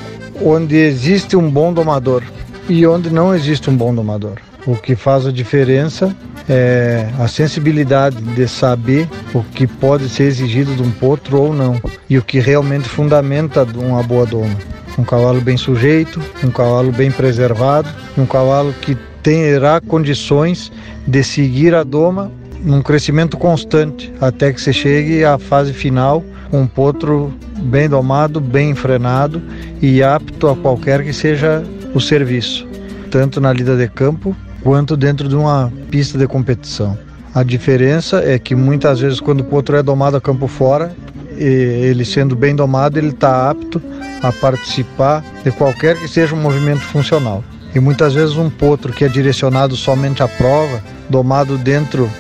[0.44, 2.24] onde existe um bom domador
[2.68, 4.47] e onde não existe um bom domador.
[4.68, 6.14] O que faz a diferença
[6.46, 11.80] é a sensibilidade de saber o que pode ser exigido de um potro ou não
[12.06, 14.54] e o que realmente fundamenta uma boa doma.
[14.98, 17.88] Um cavalo bem sujeito, um cavalo bem preservado,
[18.18, 20.70] um cavalo que terá condições
[21.06, 26.66] de seguir a doma num crescimento constante até que se chegue à fase final um
[26.66, 29.40] potro bem domado, bem frenado
[29.80, 31.64] e apto a qualquer que seja
[31.94, 32.68] o serviço,
[33.10, 36.98] tanto na lida de campo quanto dentro de uma pista de competição.
[37.34, 40.94] A diferença é que muitas vezes quando o potro é domado a campo fora,
[41.36, 43.80] ele sendo bem domado, ele está apto
[44.22, 47.44] a participar de qualquer que seja um movimento funcional.
[47.74, 52.10] E muitas vezes um potro que é direcionado somente à prova, domado dentro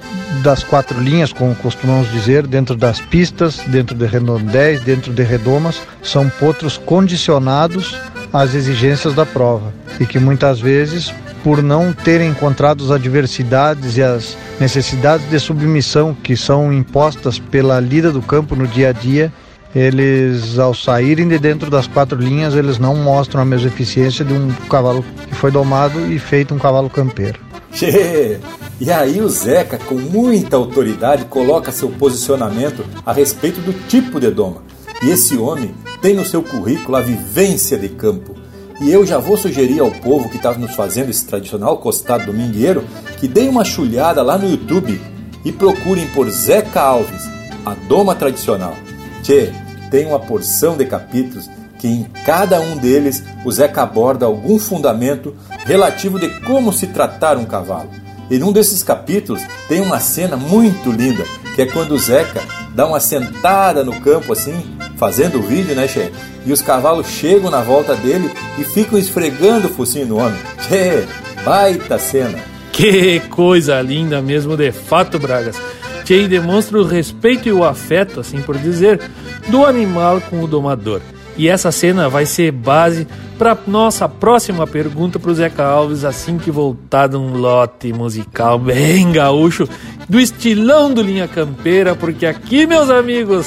[0.42, 5.80] das quatro linhas, como costumamos dizer, dentro das pistas, dentro de redondéis, dentro de redomas,
[6.02, 7.98] são potros condicionados
[8.32, 11.12] às exigências da prova e que muitas vezes
[11.42, 17.80] por não terem encontrado as adversidades e as necessidades de submissão que são impostas pela
[17.80, 19.32] lida do campo no dia a dia,
[19.74, 24.32] eles ao saírem de dentro das quatro linhas, eles não mostram a mesma eficiência de
[24.32, 27.38] um cavalo que foi domado e feito um cavalo campeiro.
[27.72, 28.40] Che!
[28.80, 34.30] E aí o Zeca, com muita autoridade, coloca seu posicionamento a respeito do tipo de
[34.30, 34.62] doma.
[35.02, 38.34] E esse homem tem no seu currículo a vivência de campo.
[38.80, 42.84] E eu já vou sugerir ao povo que está nos fazendo esse tradicional costado domingueiro
[43.18, 45.00] que deem uma chulhada lá no YouTube
[45.44, 47.28] e procurem por Zeca Alves,
[47.66, 48.74] a doma tradicional.
[49.22, 49.52] Tchê,
[49.90, 55.34] tem uma porção de capítulos que em cada um deles o Zeca aborda algum fundamento
[55.64, 57.90] relativo de como se tratar um cavalo.
[58.30, 61.24] E num desses capítulos tem uma cena muito linda,
[61.54, 62.42] que é quando o Zeca
[62.78, 64.64] dá uma sentada no campo assim,
[64.96, 66.12] fazendo o vídeo, né, Che?
[66.46, 70.38] E os cavalos chegam na volta dele e ficam esfregando o focinho no homem.
[70.68, 71.04] Che,
[71.44, 72.38] baita cena.
[72.72, 75.56] Que coisa linda mesmo, de fato, Bragas.
[76.04, 79.00] Che demonstra o respeito e o afeto, assim por dizer,
[79.48, 81.00] do animal com o domador.
[81.38, 83.06] E essa cena vai ser base
[83.38, 88.58] para nossa próxima pergunta para o Zeca Alves, assim que voltar de um lote musical
[88.58, 89.68] bem gaúcho,
[90.08, 93.46] do estilão do Linha Campeira, porque aqui, meus amigos,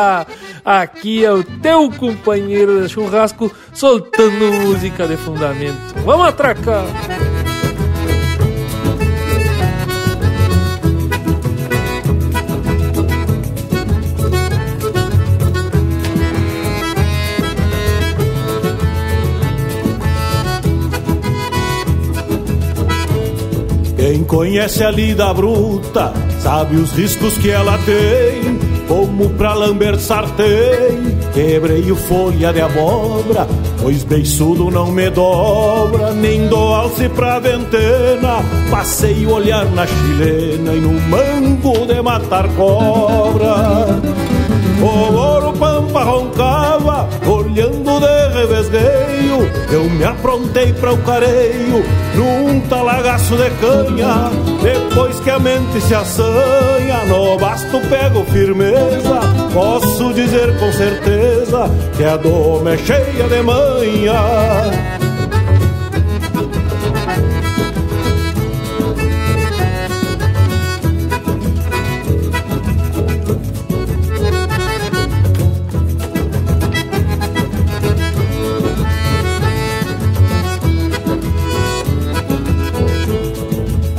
[0.64, 5.94] aqui é o teu companheiro de churrasco soltando música de fundamento.
[6.02, 6.86] Vamos atracar!
[24.30, 28.60] Conhece a lida bruta sabe os riscos que ela tem.
[28.86, 33.46] Como pra lamber sartém, quebrei o folha de abóbora,
[33.80, 38.42] pois beiçudo não me dobra, nem dou alce pra ventena.
[38.68, 43.86] Passei o olhar na chilena e no mango de matar cobra.
[44.80, 47.08] O ouro pampa roncava.
[49.72, 51.84] Eu me aprontei para o careio,
[52.14, 54.30] num talagaço de canha.
[54.62, 59.20] Depois que a mente se assanha, no basto pego firmeza.
[59.52, 64.99] Posso dizer com certeza que a doma é cheia de manha.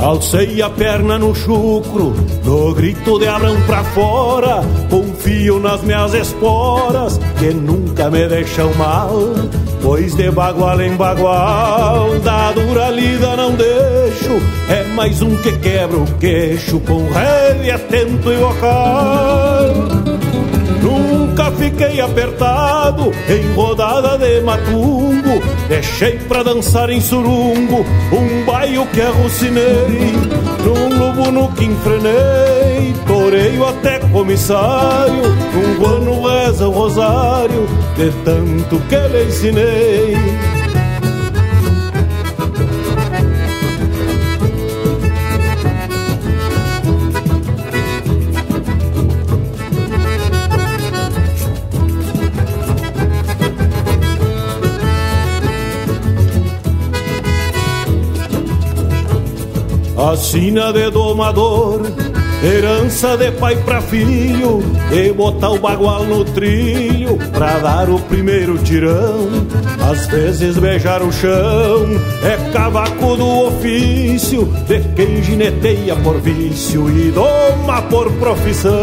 [0.02, 2.12] Alcei a perna no chucro,
[2.44, 9.12] no grito de Abrão pra fora, confio nas minhas esporas, que nunca me deixam mal.
[9.80, 15.98] Pois de bagual em bagual, da dura lida não deixo, é mais um que quebra
[15.98, 20.01] o queixo, com rede atento e vocal.
[21.62, 25.40] Fiquei apertado em rodada de matungo.
[25.68, 30.12] Deixei pra dançar em surungo um baio que arrucinei.
[30.64, 35.22] Num lobo no que enfrenei, toreio até comissário.
[35.54, 40.61] Um guano reza o rosário de tanto que lhe ensinei.
[60.02, 61.80] A de domador,
[62.42, 68.58] herança de pai pra filho, e botar o bagual no trilho pra dar o primeiro
[68.58, 69.28] tirão.
[69.80, 71.86] Às vezes beijar o chão
[72.24, 78.82] é cavaco do ofício de quem gineteia por vício e doma por profissão.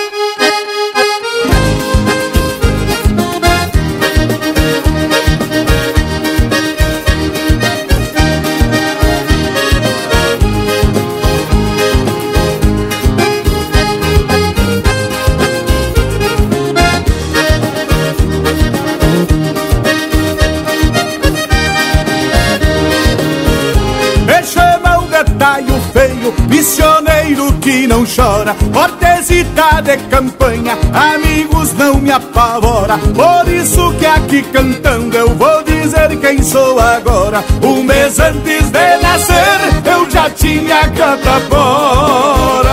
[29.41, 32.97] Cortesita de campanha, amigos não me apavora.
[32.97, 37.43] Por isso que aqui cantando eu vou dizer quem sou agora.
[37.61, 42.71] Um mês antes de nascer eu já tinha catapora.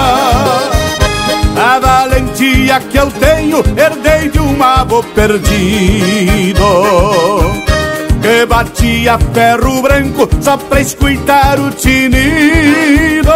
[1.56, 6.64] A valentia que eu tenho herdei de um avô perdido
[8.20, 13.32] que batia ferro branco só pra escutar o tinido.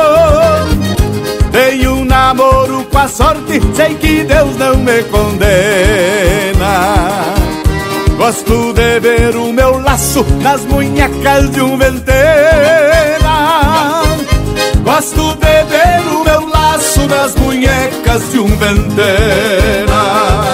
[1.50, 2.61] Dei um namoro
[3.02, 5.34] com a sorte, sei que Deus não me condena.
[8.16, 12.12] Gosto de ver o meu laço nas munhecas de um ventena.
[14.84, 20.44] Gosto de ver o meu laço nas munhecas de um ventena.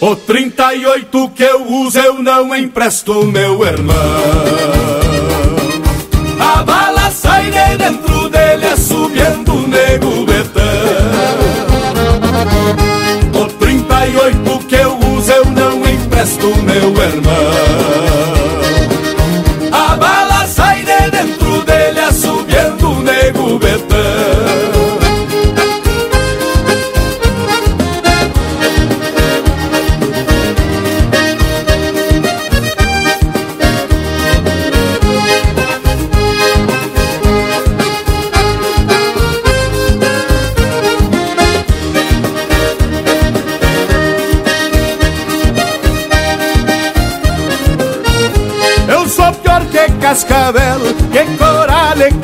[0.00, 3.96] O 38 que eu uso eu não empresto, meu irmão.
[6.38, 10.19] A bala sai de dentro dele, assobiando o nego
[14.00, 18.39] 38 que eu uso eu não empresto, meu irmão.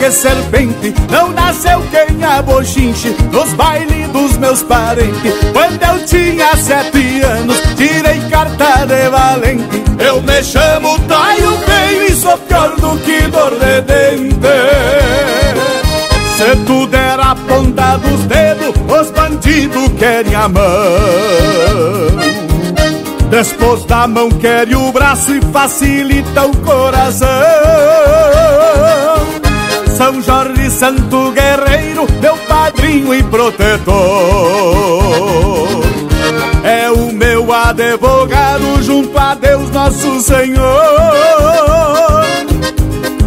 [0.07, 0.95] Que serpente.
[1.11, 5.35] Não nasceu quem a bochinche nos bailes dos meus parentes.
[5.53, 9.83] Quando eu tinha sete anos, tirei carta de valente.
[9.99, 14.37] Eu me chamo Taio Feio e sou pior do que dor de dente.
[16.37, 20.63] Se tu der a ponta dos dedos, os bandidos querem a mão.
[23.29, 27.27] Depois da mão quer o braço e facilita o coração.
[29.97, 33.95] São Jorge Santo Guerreiro, meu padrinho e protetor.
[36.63, 40.61] É o meu advogado junto a Deus Nosso Senhor.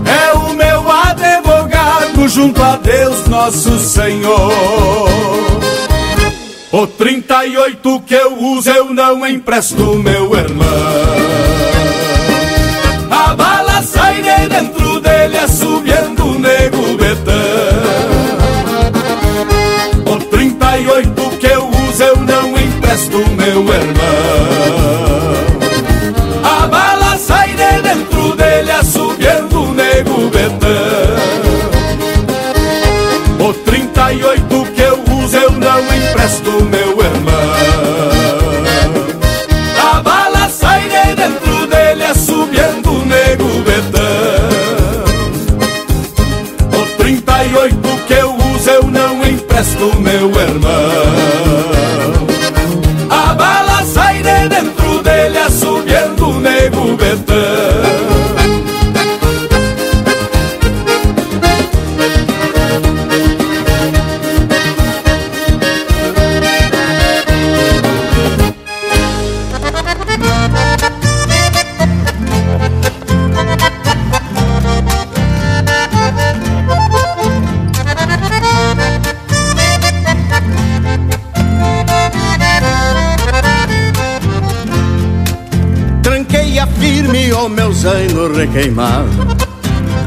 [0.05, 5.09] É o meu advogado junto a Deus Nosso Senhor.
[6.71, 10.67] O 38 que eu uso eu não empresto, meu irmão.
[13.09, 15.68] A bala sai de dentro dele, assobiando
[23.09, 24.05] empresto, meu irmão.
[26.43, 30.69] A bala sai de dentro dele, assobiando o nego betão.
[33.47, 36.88] O 38 que eu uso eu não empresto, meu
[88.39, 89.09] requeimado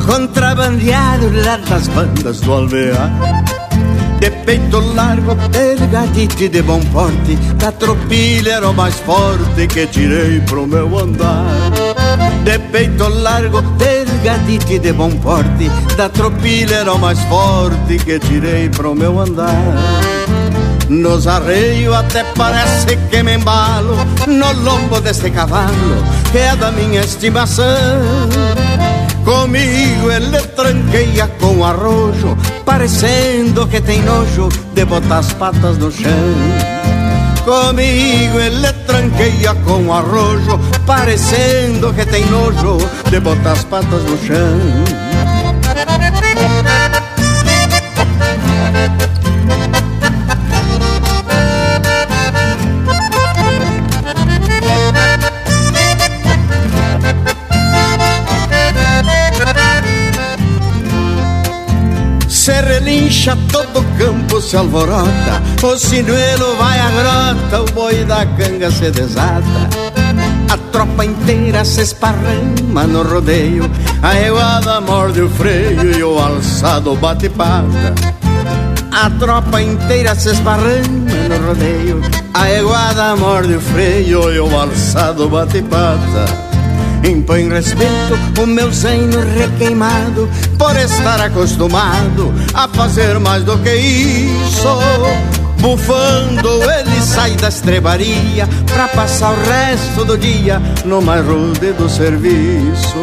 [0.07, 3.11] Contrabandeado lá das bandas do alvear.
[4.19, 7.37] De peito largo, delgadite de bom porte.
[7.57, 11.45] Da tropilha era o mais forte que tirei pro meu andar.
[12.45, 15.71] De peito largo, delgadite de bom porte.
[15.97, 20.22] Da tropilha era o mais forte que tirei pro meu andar
[20.93, 27.03] nos arreios até parece que me embalo No lombo deste cavalo que é da minha
[27.03, 27.67] estimação.
[29.25, 36.11] Comigo ele tranqueia com arrojo Parecendo que tem nojo de botar as patas no chão.
[37.45, 42.79] Comigo ele tranqueia com arrojo Parecendo que tem nojo
[43.11, 45.22] de botar as patas no chão
[64.43, 69.69] se alvorota O sinuelo vai à grota, o boi da canga se desata.
[70.51, 73.71] A tropa inteira se esparrama no rodeio
[74.03, 77.95] A eguada morde o freio e o alçado bate pata.
[78.91, 82.01] A tropa inteira se esparrama no rodeio
[82.35, 86.53] A eguada morde o freio e o alçado bate pata.
[87.05, 90.29] Impõe respeito o meu zaino requeimado
[90.63, 94.69] Por estar acostumado a fazer mais do que isso.
[95.59, 101.89] Bufando ele sai da estrebaria Pra passar o resto do dia no mais rude do
[101.89, 102.97] serviço.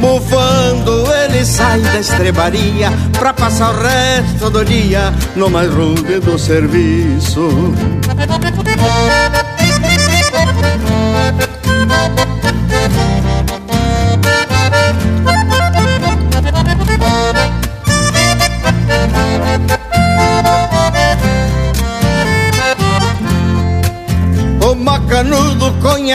[0.00, 6.38] Bufando ele sai da estrebaria Pra passar o resto do dia no mais rude do
[6.38, 7.74] serviço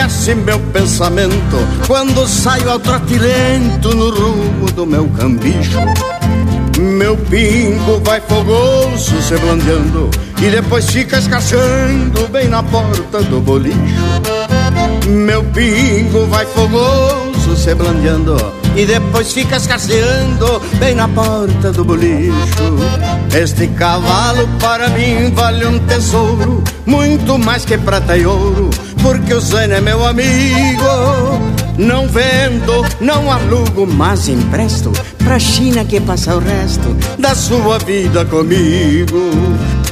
[0.04, 5.78] conhece meu pensamento Quando saio ao trote lento no rumo do meu cambicho.
[6.78, 10.10] Meu pingo vai fogoso se blandeando
[10.42, 13.78] E depois fica escachando bem na porta do bolicho.
[15.08, 18.36] Meu pingo vai fogoso se blandeando
[18.76, 22.34] E depois fica escasseando bem na porta do bolicho.
[23.34, 28.70] Este cavalo para mim vale um tesouro Muito mais que prata e ouro
[29.02, 30.84] Porque o Zane é meu amigo.
[31.76, 38.24] Não vendo, não alugo, mas empresto Pra China que passa o resto da sua vida
[38.24, 39.30] comigo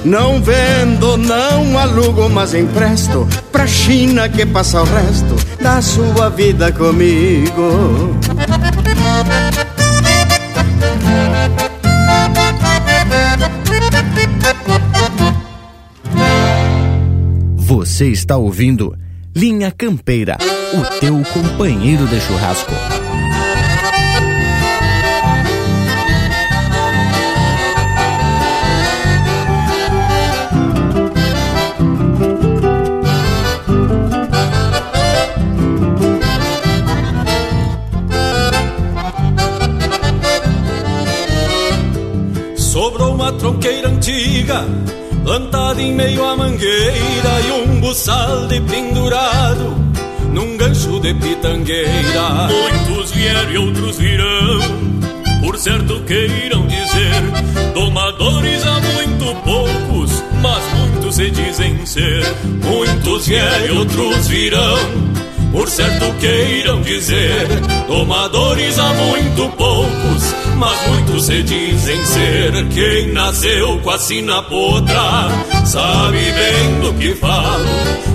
[0.05, 6.73] não vendo, não alugo, mas empresto Pra China que passa o resto da sua vida
[6.73, 8.17] comigo
[17.57, 18.97] Você está ouvindo
[19.35, 20.37] Linha Campeira,
[20.75, 22.73] o teu companheiro de churrasco.
[44.43, 44.67] Chega,
[45.25, 49.77] plantada em meio à mangueira e um buçal de pendurado
[50.33, 52.49] num gancho de pitangueira.
[52.49, 54.61] Muitos vieram e outros virão,
[55.41, 62.25] por certo queiram dizer, domadores há muito poucos, mas muitos se dizem ser.
[62.65, 65.13] Muitos vieram e outros virão
[65.53, 67.47] por certo queiram dizer,
[67.87, 72.69] domadores há muito poucos, mas muitos se dizem ser.
[72.69, 75.29] Quem nasceu com a sina potra,
[75.65, 77.67] sabe bem do que falo.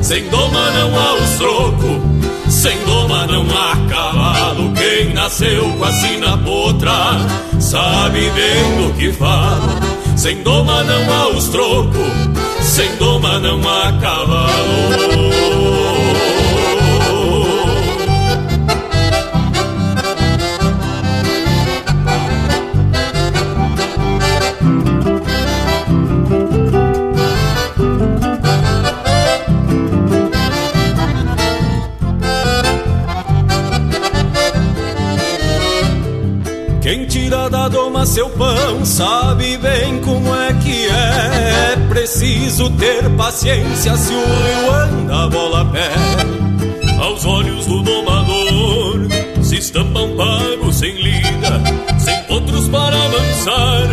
[0.01, 2.01] Sem doma não há os troco,
[2.49, 4.71] sem doma não há cavalo.
[4.73, 7.17] Quem nasceu com a sina potra,
[7.59, 9.97] sabe bem do que falo.
[10.15, 11.99] Sem doma não há os troco,
[12.61, 15.06] sem doma não há cavalo.
[37.97, 41.73] Doma seu pão, sabe bem como é que é.
[41.73, 45.91] É preciso ter paciência se o rio anda bola a pé.
[46.99, 49.07] Aos olhos do domador
[49.41, 51.61] se estampam pagos sem lida,
[51.97, 53.87] sem outros para avançar.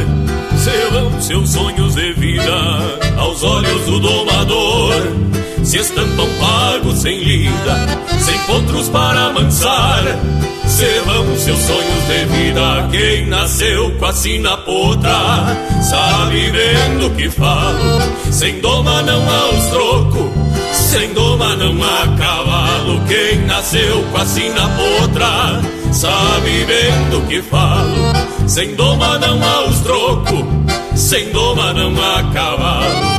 [0.58, 4.94] Serão seus sonhos de vida aos olhos do domador.
[5.64, 7.76] Se estampam pagos sem lida,
[8.20, 10.04] sem potros para amansar
[10.66, 12.88] Servamos seus sonhos de vida.
[12.90, 16.50] Quem nasceu com a sina potra sabe
[16.98, 18.00] do que falo.
[18.32, 20.32] Sem doma não há os troco,
[20.72, 23.00] sem doma não há cavalo.
[23.06, 25.62] Quem nasceu com a sina potra
[25.92, 26.66] sabe
[27.10, 28.48] do que falo.
[28.48, 30.44] Sem doma não há os troco,
[30.96, 33.13] sem doma não há cavalo.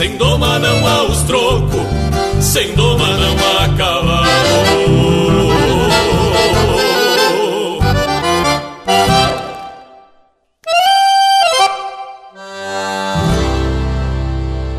[0.00, 1.76] Sem doma não há os troco,
[2.40, 4.26] sem doma não há cavalo.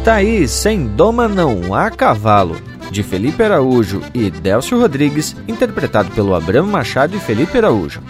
[0.03, 2.59] Tá aí, Sem Doma Não Há Cavalo,
[2.89, 8.01] de Felipe Araújo e Delcio Rodrigues, interpretado pelo Abramo Machado e Felipe Araújo.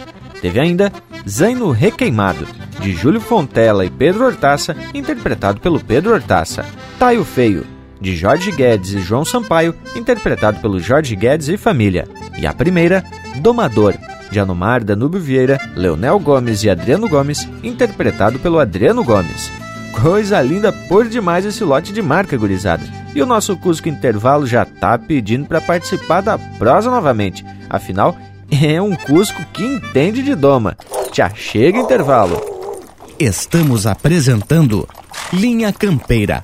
[0.42, 0.90] Teve ainda
[1.28, 2.48] Zaino Requeimado,
[2.80, 6.66] de Júlio Fontela e Pedro Hortaça, interpretado pelo Pedro Hortaça.
[7.02, 7.66] Taio Feio,
[8.00, 12.08] de Jorge Guedes e João Sampaio, interpretado pelo Jorge Guedes e família.
[12.38, 13.04] E a primeira,
[13.38, 13.96] Domador,
[14.30, 19.52] de Anomar Danúbio Vieira, Leonel Gomes e Adriano Gomes, interpretado pelo Adriano Gomes.
[20.00, 22.84] Coisa linda por demais esse lote de marca, gurizada.
[23.16, 27.44] E o nosso Cusco Intervalo já tá pedindo para participar da prosa novamente.
[27.68, 28.16] Afinal,
[28.52, 30.78] é um Cusco que entende de doma.
[31.12, 32.40] Já chega intervalo.
[33.18, 34.88] Estamos apresentando
[35.34, 36.44] Linha Campeira,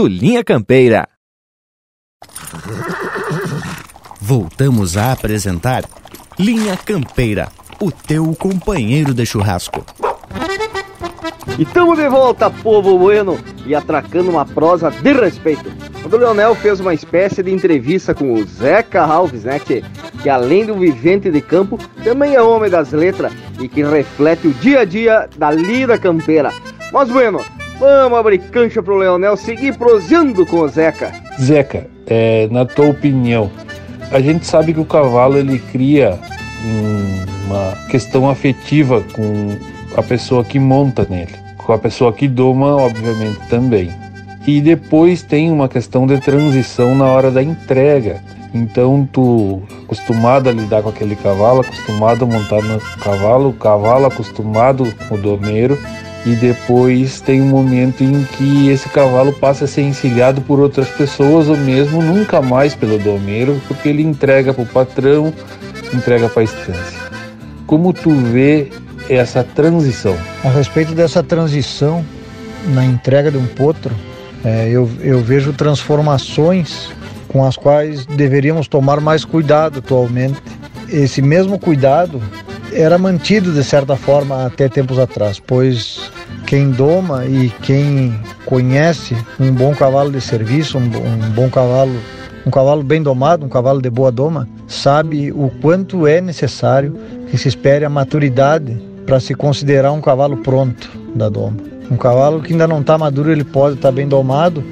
[0.00, 1.06] do Linha Campeira.
[4.18, 5.84] Voltamos a apresentar
[6.38, 7.48] Linha Campeira,
[7.78, 9.84] o teu companheiro de churrasco.
[11.58, 15.70] E tamo de volta, povo bueno, e atracando uma prosa de respeito.
[16.02, 19.84] O Leonel fez uma espécie de entrevista com o Zeca Alves, né, que,
[20.22, 24.54] que além do vivente de campo, também é homem das letras e que reflete o
[24.54, 26.54] dia a dia da lida campeira.
[26.90, 27.44] Mas bueno,
[27.80, 31.12] Vamos abrir cancha pro Leonel seguir proseando com o Zeca.
[31.40, 33.50] Zeca, é, na tua opinião,
[34.12, 36.18] a gente sabe que o cavalo ele cria
[37.46, 39.56] uma questão afetiva com
[39.96, 43.90] a pessoa que monta nele, com a pessoa que doma, obviamente também.
[44.46, 48.22] E depois tem uma questão de transição na hora da entrega.
[48.52, 54.04] Então tu acostumado a lidar com aquele cavalo, acostumado a montar no cavalo, o cavalo
[54.04, 55.78] acostumado com o domeiro
[56.26, 60.88] e depois tem um momento em que esse cavalo passa a ser encilhado por outras
[60.88, 65.32] pessoas ou mesmo nunca mais pelo domeiro, porque ele entrega para o patrão,
[65.94, 66.98] entrega para a estância.
[67.66, 68.70] Como tu vê
[69.08, 70.16] essa transição?
[70.44, 72.04] A respeito dessa transição
[72.68, 73.94] na entrega de um potro,
[74.44, 76.90] é, eu, eu vejo transformações
[77.28, 80.40] com as quais deveríamos tomar mais cuidado atualmente.
[80.88, 82.20] Esse mesmo cuidado
[82.72, 86.10] era mantido de certa forma até tempos atrás, pois
[86.46, 91.94] quem doma e quem conhece um bom cavalo de serviço, um, um bom cavalo,
[92.46, 96.96] um cavalo bem domado, um cavalo de boa doma, sabe o quanto é necessário
[97.30, 101.56] que se espere a maturidade para se considerar um cavalo pronto da doma.
[101.90, 104.62] Um cavalo que ainda não está maduro, ele pode estar tá bem domado,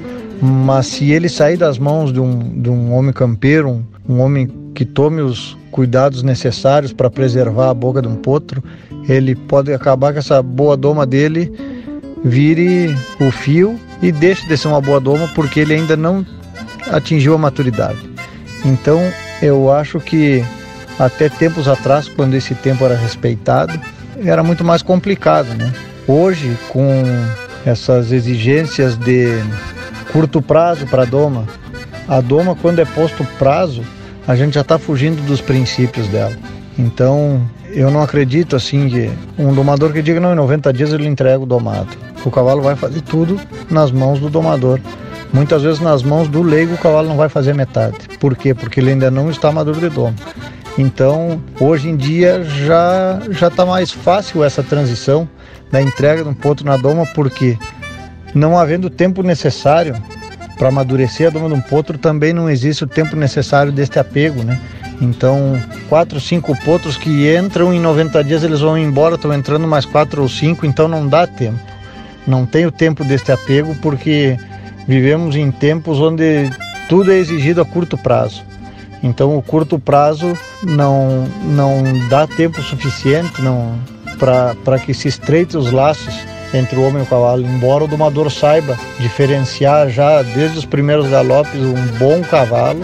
[0.41, 4.47] mas se ele sair das mãos de um, de um homem campeiro, um, um homem
[4.73, 8.63] que tome os cuidados necessários para preservar a boca de um potro,
[9.07, 11.51] ele pode acabar que essa boa doma dele
[12.23, 16.25] vire o fio e deixe de ser uma boa doma porque ele ainda não
[16.91, 18.09] atingiu a maturidade.
[18.65, 18.99] Então,
[19.41, 20.43] eu acho que
[20.97, 23.79] até tempos atrás, quando esse tempo era respeitado,
[24.23, 25.71] era muito mais complicado, né?
[26.07, 27.03] Hoje, com
[27.65, 29.27] essas exigências de
[30.11, 31.47] curto prazo para a doma,
[32.07, 33.83] a doma, quando é posto prazo,
[34.29, 36.37] a gente já está fugindo dos princípios dela.
[36.77, 39.09] Então, eu não acredito assim que
[39.39, 41.97] um domador que diga não, em 90 dias ele entrega o domado.
[42.23, 44.79] O cavalo vai fazer tudo nas mãos do domador.
[45.33, 47.97] Muitas vezes nas mãos do leigo o cavalo não vai fazer metade.
[48.19, 48.53] Por quê?
[48.53, 50.15] Porque ele ainda não está maduro de domo.
[50.77, 55.27] Então, hoje em dia já já está mais fácil essa transição
[55.71, 57.57] da entrega de um potro na doma, porque
[58.35, 59.95] não havendo o tempo necessário
[60.59, 64.43] para amadurecer a doma de um potro, também não existe o tempo necessário deste apego,
[64.43, 64.59] né?
[65.01, 65.57] Então,
[65.87, 70.21] quatro, cinco potros que entram em 90 dias, eles vão embora, estão entrando mais quatro
[70.21, 71.59] ou cinco, então não dá tempo.
[72.27, 74.37] Não tem o tempo deste apego, porque
[74.85, 76.49] vivemos em tempos onde
[76.89, 78.43] tudo é exigido a curto prazo.
[79.01, 83.79] Então o curto prazo não, não dá tempo suficiente não
[84.17, 86.13] para que se estreite os laços
[86.53, 91.07] entre o homem e o cavalo, embora o domador saiba diferenciar já desde os primeiros
[91.07, 92.81] galopes um bom cavalo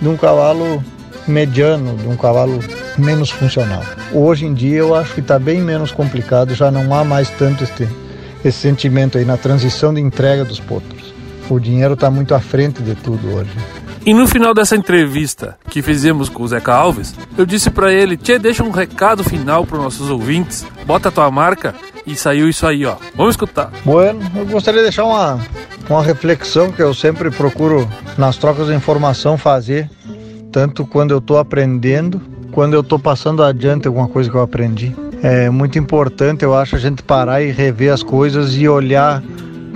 [0.00, 0.82] de um cavalo
[1.26, 2.58] mediano, de um cavalo
[2.98, 3.82] menos funcional.
[4.12, 7.64] Hoje em dia eu acho que está bem menos complicado, já não há mais tanto
[7.64, 7.88] esse,
[8.44, 11.12] esse sentimento aí na transição de entrega dos potros.
[11.48, 13.50] O dinheiro está muito à frente de tudo hoje.
[14.04, 18.16] E no final dessa entrevista que fizemos com o Zeca Alves, eu disse para ele:
[18.16, 21.74] Tchê, deixa um recado final para nossos ouvintes, bota tua marca
[22.06, 22.96] e saiu isso aí, ó.
[23.14, 23.70] Vamos escutar.
[23.84, 25.38] Bueno, eu gostaria de deixar uma,
[25.88, 27.88] uma reflexão que eu sempre procuro
[28.18, 29.88] nas trocas de informação fazer,
[30.50, 34.94] tanto quando eu estou aprendendo, quando eu estou passando adiante alguma coisa que eu aprendi.
[35.22, 39.22] É muito importante, eu acho, a gente parar e rever as coisas e olhar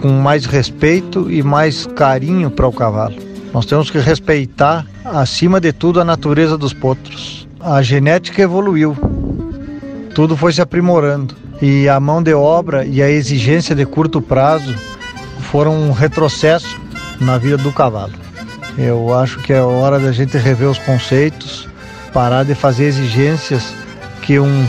[0.03, 3.15] com mais respeito e mais carinho para o cavalo.
[3.53, 7.49] Nós temos que respeitar, acima de tudo, a natureza dos potros.
[7.61, 8.97] A genética evoluiu,
[10.15, 14.75] tudo foi se aprimorando e a mão de obra e a exigência de curto prazo
[15.51, 16.81] foram um retrocesso
[17.21, 18.13] na vida do cavalo.
[18.77, 21.67] Eu acho que é hora da gente rever os conceitos,
[22.13, 23.75] parar de fazer exigências
[24.23, 24.67] que um,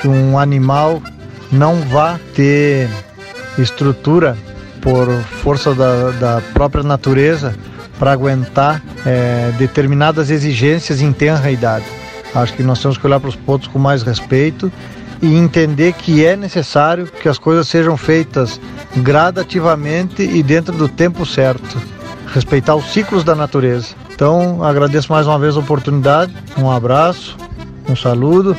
[0.00, 1.02] que um animal
[1.50, 2.88] não vá ter
[3.58, 4.36] estrutura
[4.80, 5.08] por
[5.42, 7.54] força da, da própria natureza
[7.98, 11.86] para aguentar é, determinadas exigências em tenra idade.
[12.34, 14.70] Acho que nós temos que olhar para os pontos com mais respeito
[15.22, 18.60] e entender que é necessário que as coisas sejam feitas
[18.96, 21.80] gradativamente e dentro do tempo certo.
[22.32, 23.94] Respeitar os ciclos da natureza.
[24.12, 26.34] Então, agradeço mais uma vez a oportunidade.
[26.58, 27.36] Um abraço,
[27.88, 28.56] um saludo,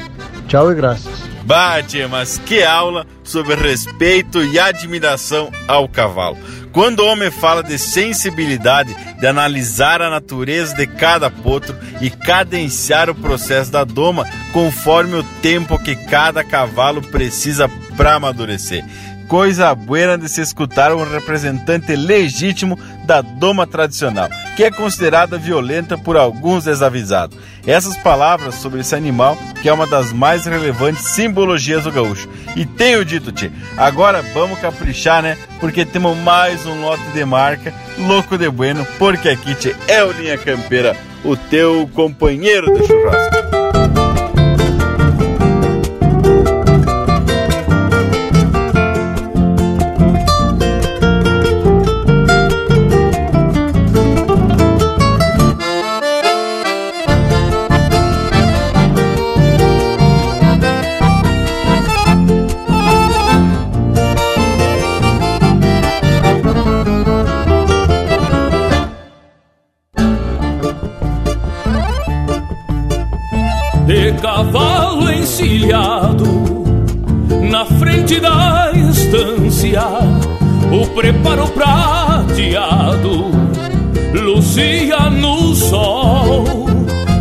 [0.48, 1.28] tchau e graças.
[1.44, 6.38] Bate, mas que aula sobre respeito e admiração ao cavalo.
[6.72, 13.10] Quando o homem fala de sensibilidade, de analisar a natureza de cada potro e cadenciar
[13.10, 18.84] o processo da doma conforme o tempo que cada cavalo precisa para amadurecer.
[19.28, 25.98] Coisa buena de se escutar um representante legítimo da doma tradicional, que é considerada violenta
[25.98, 27.38] por alguns desavisados.
[27.66, 32.30] Essas palavras sobre esse animal, que é uma das mais relevantes simbologias do gaúcho.
[32.56, 35.38] E tenho dito, tio, agora vamos caprichar, né?
[35.60, 40.12] Porque temos mais um lote de marca, louco de bueno, porque aqui, tchê, é o
[40.12, 43.57] Linha Campeira, o teu companheiro de churrasco.
[79.78, 79.84] Estância,
[80.72, 83.28] o preparo prateado
[84.24, 86.44] lucia no sol,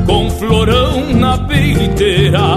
[0.07, 2.57] com florão na peiteira,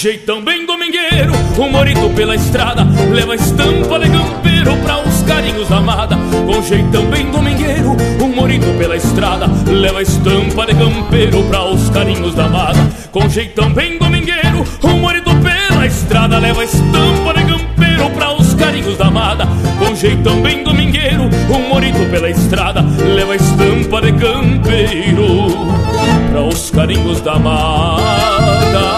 [0.00, 5.76] jeitão bem domingueiro Um morito pela estrada Leva estampa de campeiro pra os carinhos da
[5.76, 11.90] amada Com jeitão bem domingueiro Um morito pela estrada Leva estampa de campeiro pra os
[11.90, 12.80] carinhos da amada
[13.10, 18.96] com jeitão bem domingueiro, um morito pela estrada leva estampa de campeiro pra os carinhos
[18.96, 19.48] da amada.
[19.80, 25.48] Com jeitão bem domingueiro, um morito pela estrada leva estampa de campeiro
[26.30, 28.89] pra os carinhos da amada.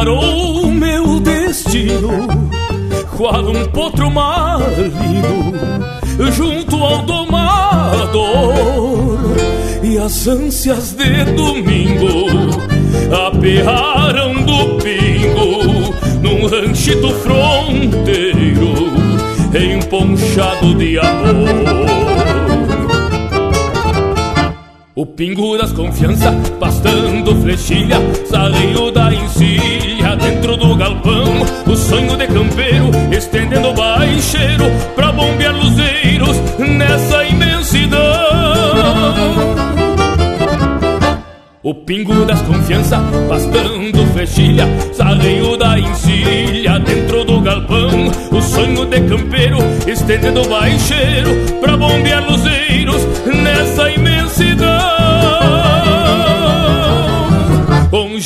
[0.00, 2.26] Parou o meu destino
[3.18, 5.52] qual um potro marido
[6.32, 8.38] junto ao domador.
[9.82, 12.30] E as ânsias de domingo
[13.26, 18.72] aperraram do pingo num ranchito fronteiro
[19.52, 22.39] emponchado de amor
[25.58, 31.42] das confiança, pastando flechilha, sarreio da encilha dentro do galpão.
[31.66, 34.64] O sonho de campeiro, estendendo baixeiro
[34.96, 37.98] pra bombear luzeiros nessa imensidão.
[41.62, 42.98] O pingo das confiança,
[43.28, 48.10] pastando flechilha, sarreio da encilha dentro do galpão.
[48.32, 52.69] O sonho de campeiro, estendendo baixeiro pra bombear luzeiros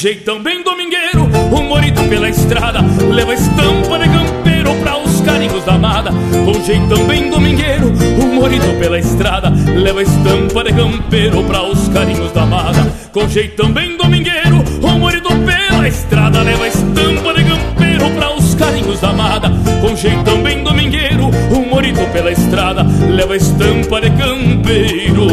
[0.05, 2.81] jeitão bem domingueiro, um morito pela estrada,
[3.11, 6.11] leva estampa de campeiro pra os carinhos da amada.
[6.45, 7.91] Com jeitão bem domingueiro,
[8.23, 12.93] um morito pela estrada, leva estampa de campeiro pra os carinhos da amada.
[13.13, 19.01] Com jeitão bem domingueiro, um morito pela estrada, leva estampa de campeiro pra os carinhos
[19.01, 19.51] da amada.
[19.81, 25.29] Com jeitão bem domingueiro, um morito pela estrada, leva estampa de campeiro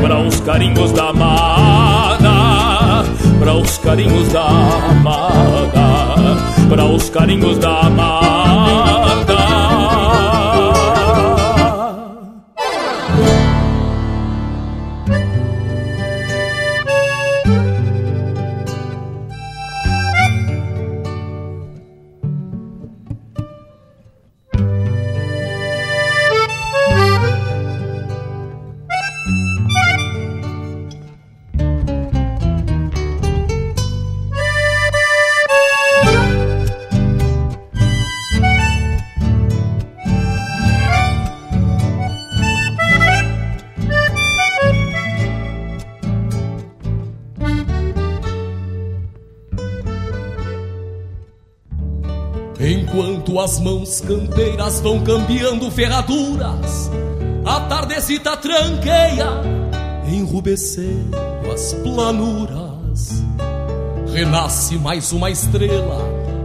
[0.00, 1.43] para os carinhos da amada,
[3.94, 4.48] carinhos da
[4.90, 5.70] amada,
[6.68, 8.43] para os carinhos da amada.
[53.64, 56.90] Mãos campeiras vão cambiando ferraduras,
[57.46, 59.40] a tardecita tranqueia,
[60.06, 61.16] enrubescendo
[61.50, 63.24] as planuras.
[64.12, 65.98] Renasce mais uma estrela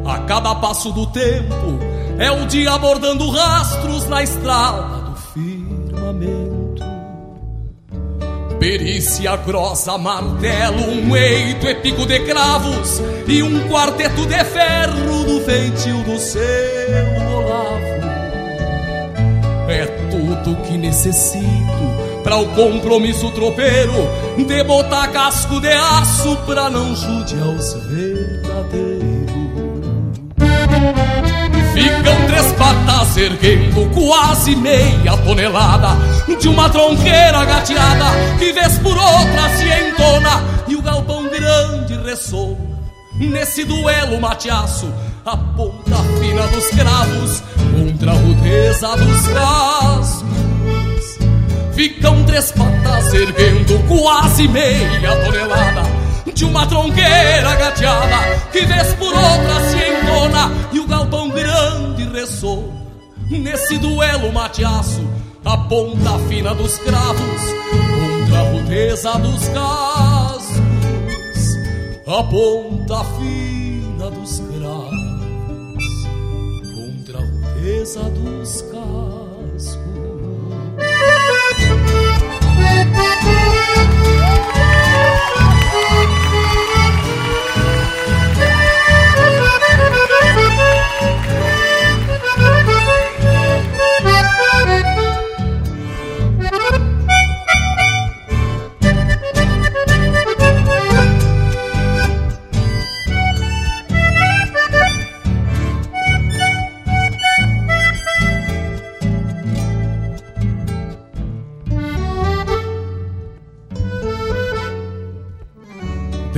[0.05, 1.77] a cada passo do tempo,
[2.17, 6.83] é o dia abordando rastros na estrada do firmamento.
[8.61, 15.41] Perícia grossa, martelo, um eito e pico de cravos e um quarteto de ferro no
[15.41, 16.17] feitio do
[16.89, 17.79] seu olavo.
[19.67, 21.43] É tudo que necessito
[22.23, 23.93] para o compromisso tropeiro
[24.37, 29.29] de botar casco de aço pra não judiar os verdadeiros.
[31.73, 35.95] Ficam três patas erguendo quase meia tonelada
[36.41, 38.05] De uma tronqueira gateada
[38.37, 40.59] que vez por outra se entona
[41.39, 42.57] grande ressoa.
[43.15, 44.93] Nesse duelo mateaço,
[45.25, 47.43] a ponta fina dos cravos
[47.75, 51.19] contra a rudeza dos cascos.
[51.73, 55.83] Ficam três patas erguendo quase meia tonelada
[56.33, 58.17] de uma tronqueira gateada
[58.51, 62.79] que vez por outra se entona e o galpão grande ressoa.
[63.29, 65.07] Nesse duelo mateaço,
[65.45, 67.41] a ponta fina dos cravos
[67.71, 70.59] contra a rudeza dos cascos.
[72.07, 73.58] A ponta fina
[77.59, 79.79] contra a rudeza dos cascos.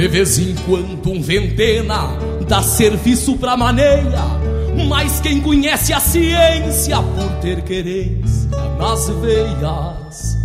[0.02, 2.07] De vez em quando um ventena
[2.48, 4.23] dá serviço pra maneia,
[4.90, 8.49] mas quem conhece a ciência por ter querência
[8.80, 10.38] nas veias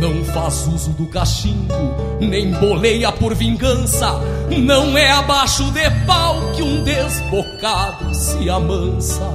[0.00, 1.74] não faz uso do cachimbo,
[2.18, 4.18] nem boleia por vingança,
[4.58, 9.30] não é abaixo de pau que um desbocado se amansa.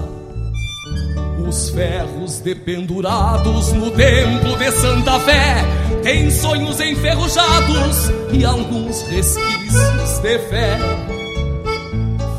[1.47, 5.63] Os ferros dependurados no templo de Santa Fé
[6.07, 10.79] têm sonhos enferrujados e alguns resquícios de fé.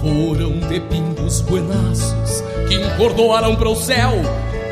[0.01, 4.13] Foram de pingos buenaços que encordoaram para o céu,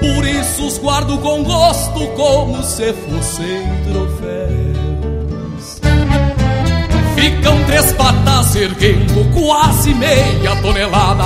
[0.00, 5.78] por isso os guardo com gosto como se fossem troféus.
[7.14, 11.24] Ficam três patas erguendo quase meia tonelada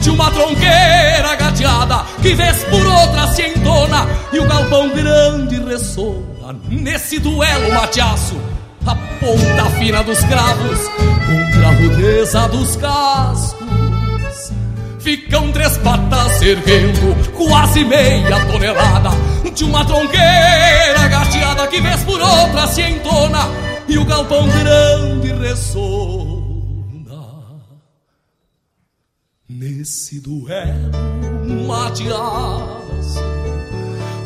[0.00, 6.31] de uma tronqueira gateada que vez por outra se entona e o galpão grande ressoa
[6.72, 8.40] nesse duelo mateaço
[8.86, 14.52] a ponta fina dos cravos contra a rudeza dos cascos.
[14.98, 19.10] Ficam três patas erguendo quase meia tonelada
[19.54, 23.48] de uma tronqueira gateada que vez por outra se entona
[23.88, 26.42] e o galpão grande ressoa
[29.48, 30.90] Nesse duelo
[31.68, 33.20] mateaço,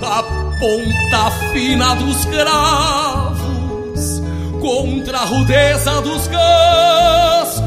[0.03, 0.23] a
[0.59, 4.23] ponta fina dos cravos
[4.61, 7.67] contra a rudeza dos cascos,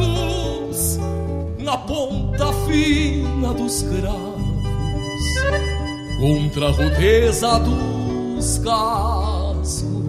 [1.59, 4.29] na ponta fina dos cravos
[6.19, 10.08] contra a rudeza dos cascos.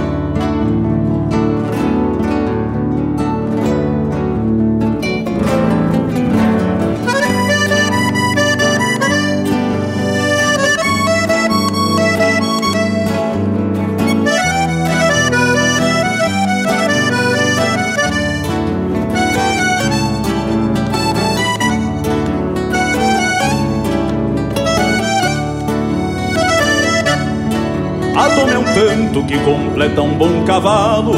[29.81, 31.15] Completa um bom cavalo.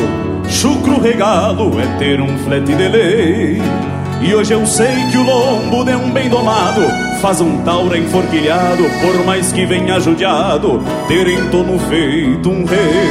[0.47, 3.61] Chucro regalo é ter um flete de lei.
[4.21, 6.81] E hoje eu sei que o lombo de um bem domado
[7.21, 13.09] faz um taura enforquilhado, por mais que venha judiado, ter em torno feito um rei.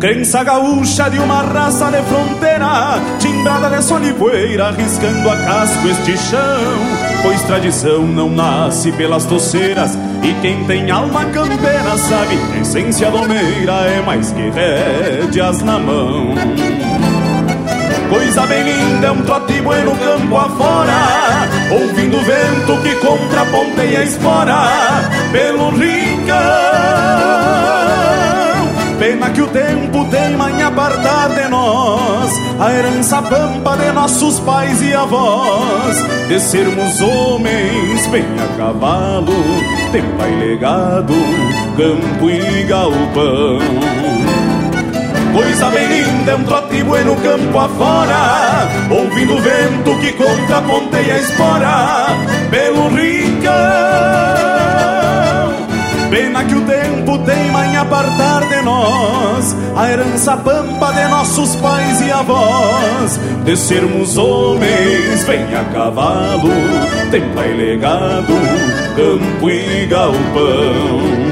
[0.00, 7.13] Crença gaúcha de uma raça de fronteira, timbrada de sol arriscando a casco este chão
[7.24, 9.98] pois tradição não nasce pelas doceiras.
[10.22, 15.78] E quem tem alma campeira sabe que a essência domeira é mais que rédeas na
[15.78, 16.34] mão.
[18.10, 20.92] Coisa bem linda é um trote bueno campo afora
[21.72, 24.58] Ouvindo o vento que contraponteia a espora.
[25.32, 26.93] Pelo rincão
[29.04, 34.80] Pena que o tempo tem manha apartar de nós A herança pampa de nossos pais
[34.80, 36.02] e avós.
[36.26, 39.34] De sermos homens bem a cavalo
[39.92, 41.12] Tem pai legado,
[41.76, 43.58] campo e galpão.
[45.34, 51.18] Coisa bem linda é um trote bueno campo afora Ouvindo o vento que contraponteia a
[51.18, 52.06] espora
[52.50, 54.13] Pelo rincão
[56.14, 62.00] Pena que o tempo teima em apartar de nós a herança pampa de nossos pais
[62.02, 63.18] e avós.
[63.44, 66.50] De sermos homens, vem a cavalo,
[67.10, 68.32] tempo e legado,
[68.94, 71.23] campo e galpão.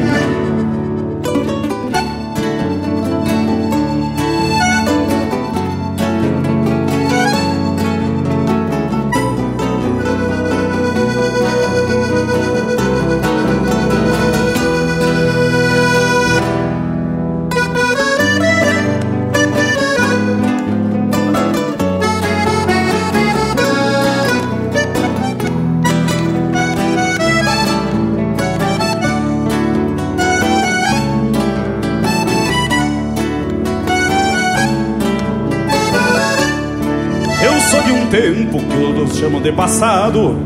[38.12, 40.38] Tempo que todos chamam de passado.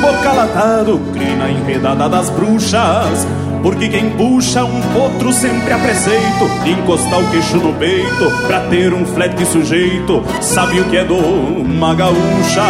[0.00, 3.26] Bocalatado, crina enredada das bruxas.
[3.62, 8.60] Porque quem puxa um potro sempre a preceito de Encostar o queixo no peito Pra
[8.60, 10.22] ter um flete sujeito.
[10.40, 12.62] Sabe o que é do uma gaúcha?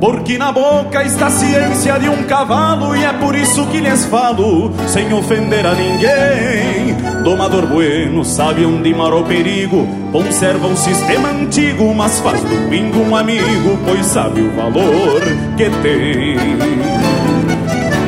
[0.00, 4.04] Porque na boca está a ciência de um cavalo E é por isso que lhes
[4.06, 9.88] falo Sem ofender a ninguém Domador bueno sabe onde mora o perigo.
[10.12, 15.22] Conserva um sistema antigo Mas faz do pingo um amigo Pois sabe o valor
[15.56, 16.36] que tem.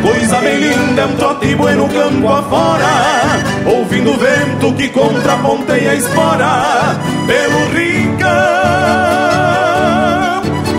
[0.02, 2.84] Coisa bem linda é um trote bueno campo afora.
[3.66, 7.00] Ouvindo o vento que contraponteia a espora.
[7.26, 9.15] Pelo rincão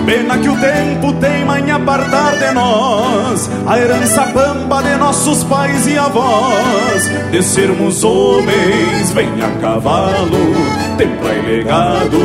[0.08, 5.86] Pena que o tempo teima em apartar de nós a herança pampa de nossos pais
[5.86, 7.12] e avós.
[7.30, 10.56] De sermos homens, vem a cavalo,
[10.98, 12.20] templa e legado,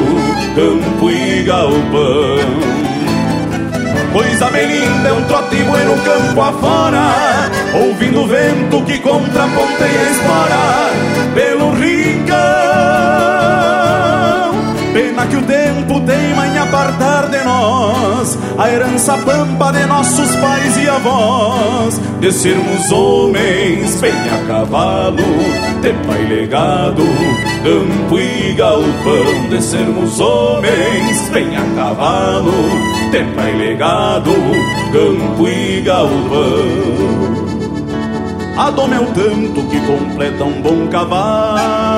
[0.55, 2.93] campo e galpão.
[4.13, 10.11] Coisa bem linda é um trote bueno campo afora Ouvindo o vento que contraponteia a
[10.11, 12.02] espora Pelo rincão
[15.13, 20.75] Pena que o tempo teima em apartar de nós a herança pampa de nossos pais
[20.79, 22.01] e avós.
[22.19, 25.23] De sermos homens, bem a cavalo,
[25.83, 27.03] de pai legado,
[27.63, 29.49] campo e galpão.
[29.51, 32.53] De sermos homens, bem a cavalo,
[33.11, 34.33] de pai legado,
[34.93, 37.03] campo e galpão.
[38.57, 41.92] A doma é o tanto que completa um bom cavalo.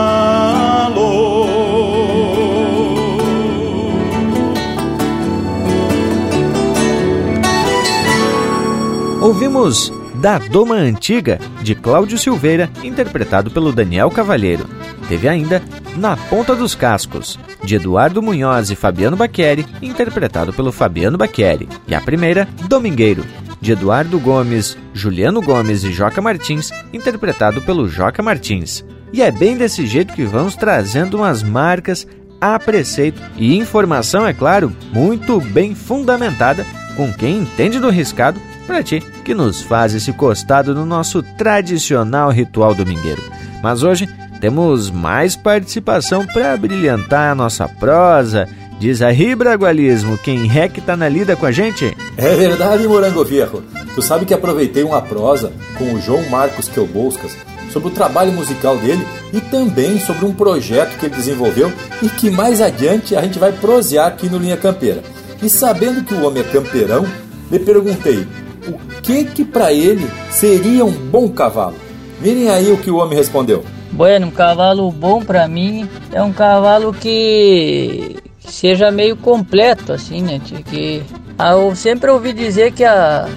[9.25, 14.69] Ouvimos Da Doma Antiga, de Cláudio Silveira, interpretado pelo Daniel Cavalheiro.
[15.09, 15.63] Teve ainda
[15.97, 21.67] Na Ponta dos Cascos, de Eduardo Munhoz e Fabiano Baqueri, interpretado pelo Fabiano Baqueri.
[21.89, 23.25] E a primeira, Domingueiro,
[23.63, 28.85] de Eduardo Gomes, Juliano Gomes e Joca Martins, interpretado pelo Joca Martins.
[29.11, 32.07] E é bem desse jeito que vamos trazendo umas marcas
[32.39, 38.83] a preceito e informação, é claro, muito bem fundamentada com quem entende do riscado para
[38.83, 43.23] ti que nos faz esse costado no nosso tradicional ritual domingueiro.
[43.63, 44.09] Mas hoje
[44.41, 48.49] temos mais participação para brilhantar a nossa prosa.
[48.79, 51.97] Diz aí, Bragualismo, quem é que tá na lida com a gente?
[52.17, 53.63] É verdade, Morango Viejo.
[53.95, 57.37] Tu sabe que aproveitei uma prosa com o João Marcos Queuboscas
[57.73, 61.73] sobre o trabalho musical dele e também sobre um projeto que ele desenvolveu
[62.03, 65.03] e que mais adiante a gente vai prosear aqui no Linha Campeira.
[65.43, 67.07] E sabendo que o homem é campeirão,
[67.51, 68.27] lhe perguntei
[68.69, 71.77] o que que para ele seria um bom cavalo.
[72.21, 73.65] Virem aí o que o homem respondeu.
[73.93, 80.41] Bueno, um cavalo bom para mim é um cavalo que seja meio completo, assim, né?
[80.65, 81.03] Que
[81.39, 83.29] ah, eu sempre ouvi dizer que a,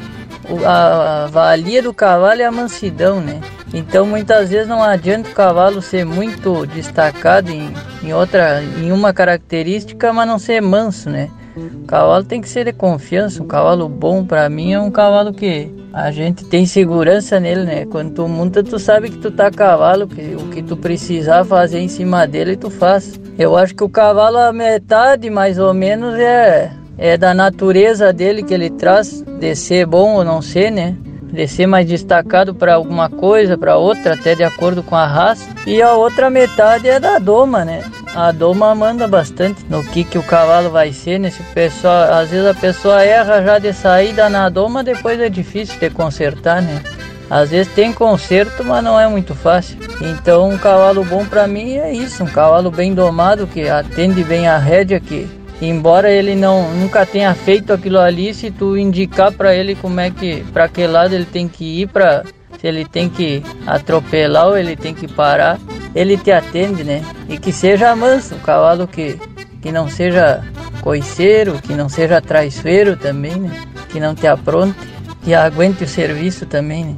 [0.65, 3.39] a valia do cavalo é a mansidão, né?
[3.73, 7.73] Então muitas vezes não adianta o cavalo ser muito destacado em,
[8.03, 11.29] em outra, em uma característica, mas não ser manso, né?
[11.57, 13.41] O cavalo tem que ser de confiança.
[13.41, 17.85] Um cavalo bom para mim é um cavalo que a gente tem segurança nele, né?
[17.85, 21.43] Quando tu monta, tu sabe que tu tá a cavalo, que o que tu precisar
[21.43, 23.19] fazer em cima dele, tu faz.
[23.37, 28.43] Eu acho que o cavalo, a metade mais ou menos, é, é da natureza dele
[28.43, 30.95] que ele traz, de ser bom ou não ser, né?
[31.31, 35.47] de ser mais destacado para alguma coisa, para outra, até de acordo com a raça.
[35.65, 37.83] E a outra metade é da doma, né?
[38.17, 41.29] A doma manda bastante no que, que o cavalo vai ser, né?
[41.29, 45.79] Se pessoa, às vezes a pessoa erra já de saída na doma, depois é difícil
[45.79, 46.81] de consertar, né?
[47.29, 49.77] Às vezes tem conserto, mas não é muito fácil.
[50.01, 54.47] Então um cavalo bom para mim é isso, um cavalo bem domado que atende bem
[54.47, 55.29] a rédea que
[55.61, 60.09] embora ele não nunca tenha feito aquilo ali, se tu indicar para ele como é
[60.09, 62.23] que para que lado ele tem que ir para
[62.59, 65.59] Se ele tem que atropelar ou ele tem que parar,
[65.93, 67.03] ele te atende, né?
[67.29, 69.19] E que seja manso, um cavalo que,
[69.61, 70.43] que não seja
[70.81, 73.51] coiceiro, que não seja traiçoeiro também, né?
[73.89, 74.77] Que não te apronte,
[75.23, 76.95] que aguente o serviço também, né?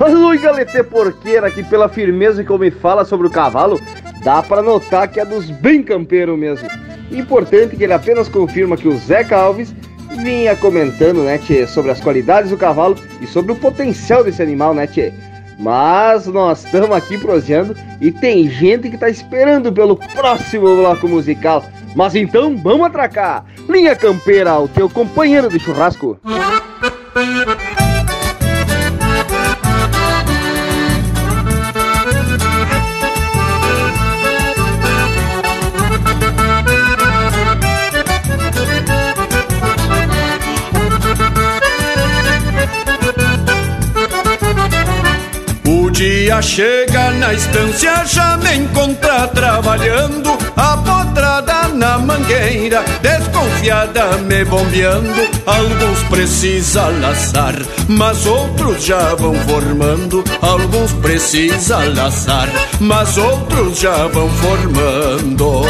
[0.00, 3.80] Ui, galete porqueira, que pela firmeza que eu me fala sobre o cavalo,
[4.22, 6.68] dá para notar que é dos bem campeiro mesmo.
[7.10, 9.74] Importante que ele apenas confirma que o Zeca Alves
[10.24, 14.72] vinha comentando, né, tchê, sobre as qualidades do cavalo e sobre o potencial desse animal,
[14.72, 15.12] né, tchê.
[15.58, 21.62] Mas nós estamos aqui proseando e tem gente que tá esperando pelo próximo bloco musical.
[21.94, 23.44] Mas então vamos atracar!
[23.68, 26.18] Linha Campeira, o teu companheiro de churrasco.
[46.42, 55.28] Chega na estância, já me encontra trabalhando, a potrada na mangueira, desconfiada me bombeando.
[55.46, 57.54] Alguns precisa laçar,
[57.88, 60.24] mas outros já vão formando.
[60.40, 62.48] Alguns precisa laçar,
[62.80, 65.64] mas outros já vão formando.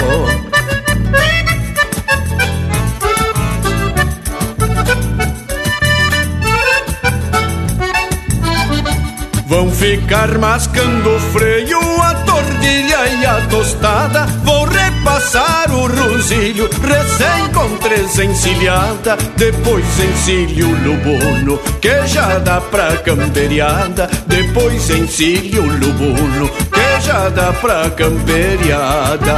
[9.55, 14.27] Vão ficar mascando o freio, a tordilha e a tostada.
[14.43, 19.17] Vão repassar o rosilho, recém com três encilhada.
[19.37, 24.11] Depois encilho o lubuno, que já dá pra camperiada.
[24.27, 29.35] Depois encilho o lubuno, que já dá pra camperiada.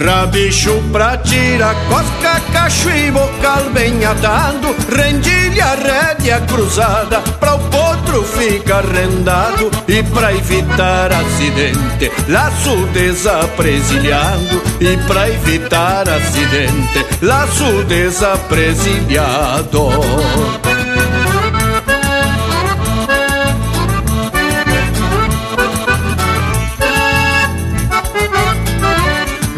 [0.00, 4.74] Rabicho pra tirar cosca, cacho e bocal bem atado.
[4.90, 14.62] Rendilha, rédea cruzada Pra o potro ficar rendado E pra evitar acidente Laço desapresilhado.
[14.80, 19.90] E pra evitar acidente Laço desapresilhado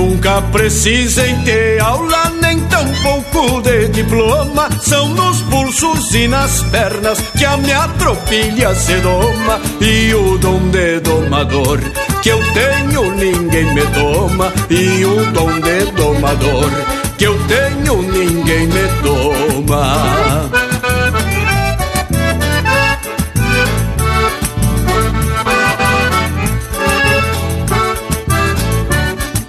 [0.00, 4.70] Nunca precisem ter aula, nem tampouco de diploma.
[4.80, 9.60] São nos pulsos e nas pernas que a minha tropilha se doma.
[9.78, 11.80] E o dom de domador
[12.22, 14.50] que eu tenho, ninguém me toma.
[14.70, 16.70] E o dom de domador
[17.18, 20.50] que eu tenho, ninguém me toma.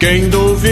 [0.01, 0.29] Quem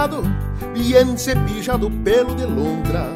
[0.00, 0.22] Delgado,
[0.72, 1.16] bien
[2.04, 3.06] pelo de lontra.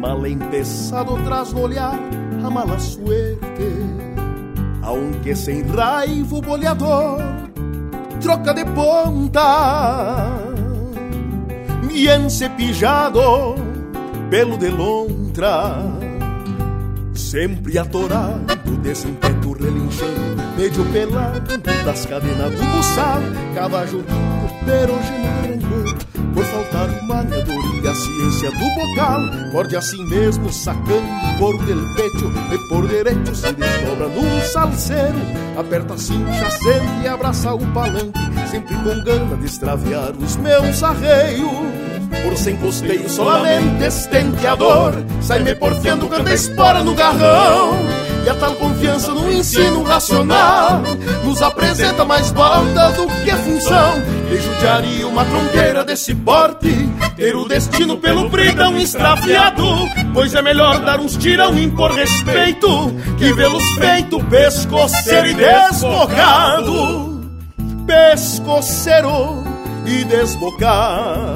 [0.00, 1.98] Mal empezado tras no olhar
[2.44, 3.72] a mala suerte.
[4.82, 7.20] Aunque sem raiva o boleador
[8.20, 10.30] troca de ponta.
[11.86, 13.54] Bien cepillado
[14.28, 15.76] pelo de lontra.
[17.14, 23.20] Sempre atorado desse impeto relinchando, meio pelado das cadenas do buçal,
[23.54, 24.02] cavajo
[24.64, 25.94] perogeno rancor,
[26.34, 29.20] por faltar o maneador e a ciência do bocal.
[29.52, 31.02] Morde assim mesmo, sacando
[31.38, 35.18] couro del pecho, e por direito se desdobra num salseiro.
[35.56, 38.20] Aperta a cincha, sente e abraça o palanque,
[38.50, 41.50] sempre com gana de extraviar os meus arreios.
[42.22, 47.76] Por sem custeio, solamente estenteador, sai-me porfiando, canta espora no garrão.
[48.24, 50.80] E a tal confiança no ensino racional
[51.24, 56.70] Nos apresenta mais banda do que função E judiaria uma tronqueira desse porte
[57.16, 59.64] Ter o destino pelo bridão extraviado
[60.14, 67.20] Pois é melhor dar uns tirão e impor respeito Que vê-los feito pescoceiro e desbocado.
[67.86, 69.44] Pescoceiro
[69.84, 71.31] e desbocado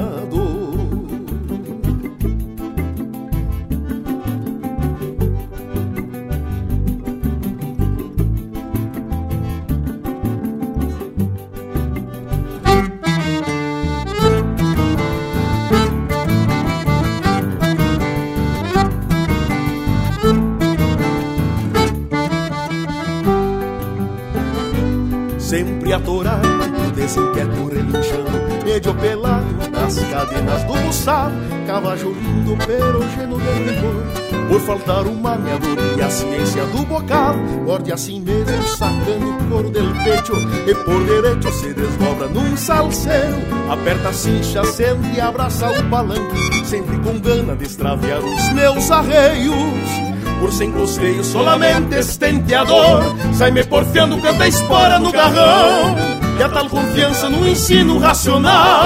[32.07, 34.03] cavajo lindo, perogeno de rigor,
[34.49, 37.35] por faltar o maneador e a ciência do bocal,
[37.65, 40.33] morde assim mesmo, sacando o couro del pecho,
[40.67, 43.37] e por direito se desdobra num salseiro,
[43.69, 48.89] aperta a cincha, sente e abraça o palanque, sempre com gana de extraviar os meus
[48.91, 50.07] arreios.
[50.39, 53.01] Por sem costeio, solamente estenteador.
[53.33, 55.95] Sai-me porfiando, canta espora no garrão.
[56.37, 58.85] E a tal confiança no ensino racional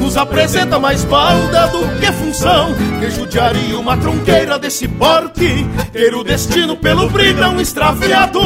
[0.00, 2.74] nos apresenta mais balda do que função.
[3.00, 8.40] Que judiaria uma tronqueira desse porte, ter o destino pelo bridão extraviado.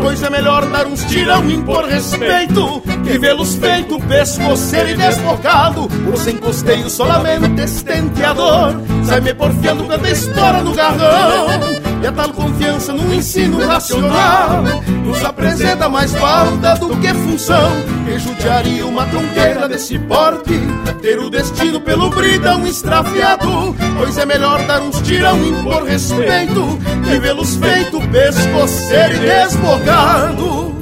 [0.00, 5.88] Pois é melhor dar uns tirão e impor respeito, que vê-los feito pescoceiro e desbocado.
[5.88, 8.74] Por sem costeio, solamente estenteador.
[9.04, 11.91] Sai-me porfiando, canta espora no garrão.
[12.02, 14.64] E a tal confiança no ensino racional
[15.04, 17.70] Nos apresenta mais falta do que função.
[18.04, 20.58] Que judiaria uma tronqueira desse porte
[21.00, 26.76] Ter o destino pelo bridão extraviado Pois é melhor dar uns tirão e impor respeito
[27.04, 30.74] Que vê-los feito pescoceiro e desbocado.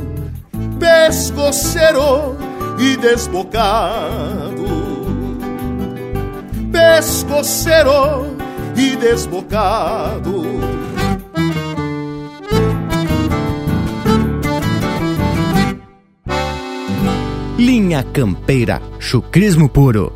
[0.79, 2.39] Pescoceiro
[2.79, 4.71] e desbocado.
[6.73, 8.37] Pescoceiro
[8.75, 10.70] e desbocado
[17.61, 20.11] Linha Campeira, chucrismo puro.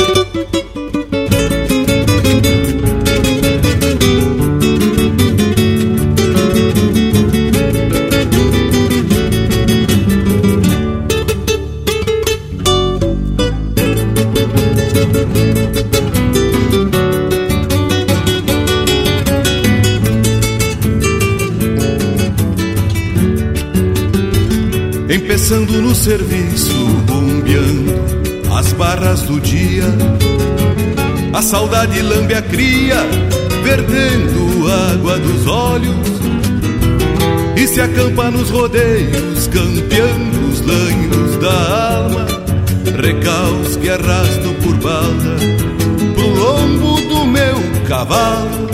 [25.35, 26.73] Empeçando no serviço,
[27.09, 27.93] bombeando
[28.57, 29.83] as barras do dia.
[31.33, 32.99] A saudade lambe a cria,
[33.65, 36.09] vertendo água dos olhos.
[37.57, 42.27] E se acampa nos rodeios, campeando os lanhos da alma.
[42.97, 45.37] Recaus que arrasto por balda
[46.15, 47.57] pro lombo do meu
[47.89, 48.69] cavalo.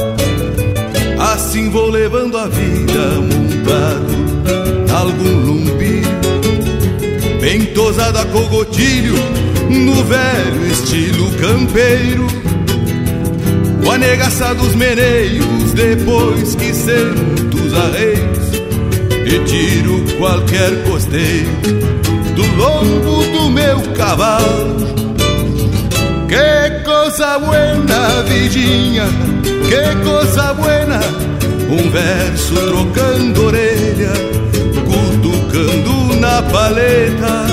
[1.32, 3.00] Assim vou levando a vida
[3.32, 4.20] montado
[4.94, 6.29] algum lumbilho
[7.50, 9.16] Bem tosada cogotilho
[9.68, 12.24] No velho estilo campeiro.
[13.84, 17.72] O anegaça dos meneios Depois que sento os
[19.26, 21.48] E tiro qualquer costeio
[22.36, 24.86] Do lombo do meu cavalo.
[26.28, 29.06] Que coisa buena, vidinha
[29.68, 31.00] Que coisa buena
[31.68, 34.39] Um verso trocando orelha
[36.42, 37.46] Paleta.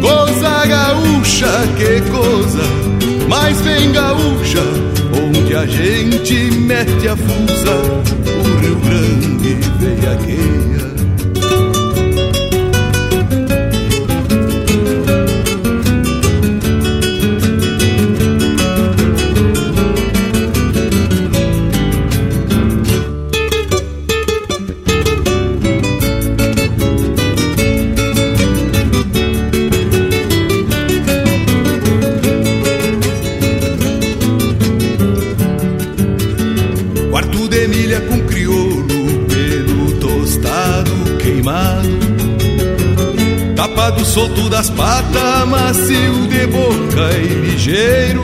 [0.00, 2.62] Coisa gaúcha, que coisa
[3.28, 4.60] Mas bem gaúcha
[5.26, 7.76] Onde a gente mete a fusa.
[8.26, 10.93] O Rio Grande veiaqueia
[44.14, 48.22] solto das patas, macio de boca e ligeiro.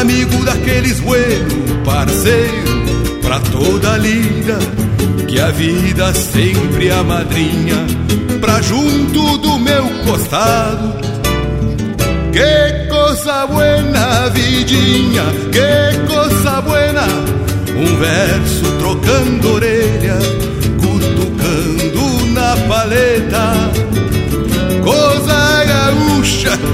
[0.00, 4.58] Amigo daqueles buenos, parceiro Pra toda lida
[5.28, 7.76] Que a vida sempre a madrinha
[8.40, 10.94] Pra junto do meu costado.
[12.32, 17.06] Que coisa buena, vidinha Que coisa buena.
[17.76, 20.18] Um verso trocando orelha
[20.80, 23.73] Cutucando na paleta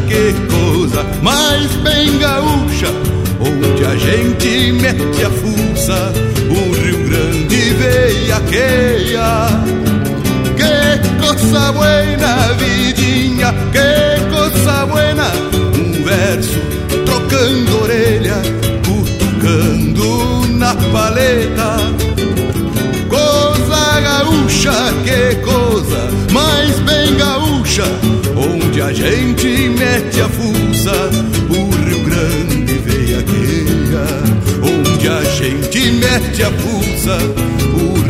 [0.09, 2.89] que coisa mais bem gaúcha
[3.41, 6.13] Onde a gente mete a fuça
[6.51, 9.47] O Rio Grande veiaqueia
[10.57, 15.31] Que coisa buena, vidinha Que coisa buena
[15.75, 16.59] Um verso
[17.05, 18.37] trocando orelha
[18.85, 20.01] Cutucando
[20.61, 21.77] na paleta.
[23.09, 24.73] Coisa gaúcha,
[25.05, 27.85] que coisa mais bem gaúcha
[28.81, 29.47] Onde a gente
[29.79, 31.11] mete a fuça
[31.51, 34.07] O Rio Grande veiaqueia
[34.63, 37.19] Onde a gente mete a fuça
[37.75, 38.10] O Rio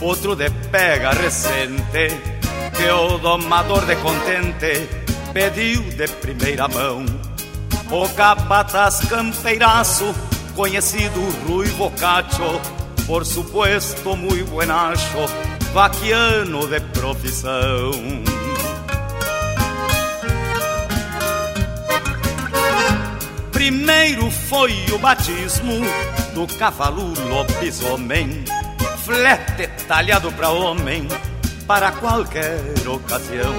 [0.00, 2.08] outro de pega recente,
[2.76, 4.88] que o domador de contente
[5.32, 7.04] pediu de primeira mão.
[7.90, 10.14] O capataz campeiraço,
[10.54, 12.60] conhecido Rui Cacho,
[13.06, 15.18] por supuesto muito buenacho,
[15.72, 17.92] vaquiano de profissão.
[23.52, 25.80] Primeiro foi o batismo
[26.34, 28.44] do cavalo lobisomem,
[29.06, 31.06] flete talhado para homem,
[31.64, 33.54] para qualquer ocasião.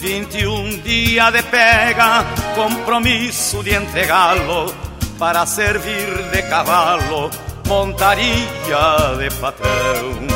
[0.00, 2.24] 21 dia de pega,
[2.54, 4.74] compromisso de entregá-lo
[5.18, 7.30] para servir de cavalo,
[7.68, 10.26] montaria de patrão.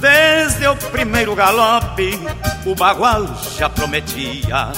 [0.00, 2.18] Desde o primeiro galope,
[2.64, 3.26] o bagual
[3.58, 4.72] já prometia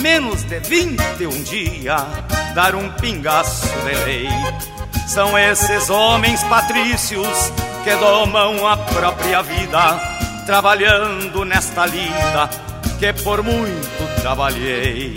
[0.00, 2.02] menos de 21 dias
[2.54, 4.28] dar um pingaço de lei.
[5.06, 7.52] São esses homens patrícios
[7.82, 9.98] que domam a própria vida,
[10.46, 12.48] trabalhando nesta lida
[12.98, 15.14] que por muito trabalhei.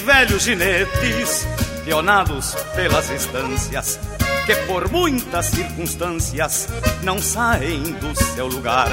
[0.00, 1.46] Velhos ginetes,
[1.84, 3.98] pionados pelas instâncias,
[4.46, 6.68] que por muitas circunstâncias
[7.02, 8.88] não saem do seu lugar.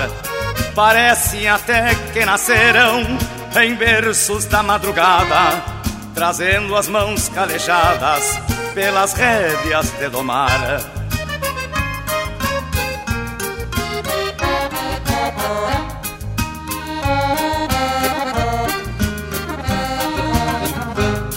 [0.76, 3.02] Parecem até que nasceram
[3.62, 5.64] em berços da madrugada,
[6.14, 8.40] trazendo as mãos calejadas
[8.74, 10.97] pelas rédeas de domar.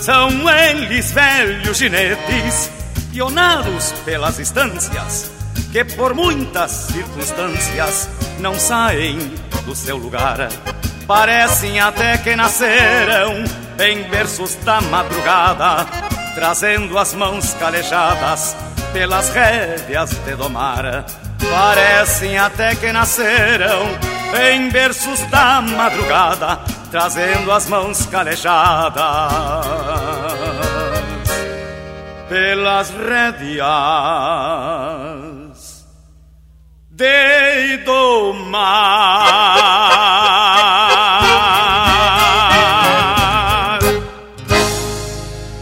[0.01, 2.71] São eles velhos ginetes,
[3.13, 5.31] pionados pelas instâncias,
[5.71, 8.09] que por muitas circunstâncias
[8.39, 9.19] não saem
[9.67, 10.49] do seu lugar.
[11.07, 13.45] Parecem até que nasceram
[13.79, 15.87] em berços da madrugada,
[16.35, 18.57] trazendo as mãos calejadas
[18.95, 21.05] pelas rédeas de domar.
[21.51, 23.87] Parecem até que nasceram
[24.51, 26.61] em berços da madrugada,
[26.91, 29.01] trazendo as mãos calejadas
[32.29, 33.61] pelas rédeas
[36.91, 38.99] de domar.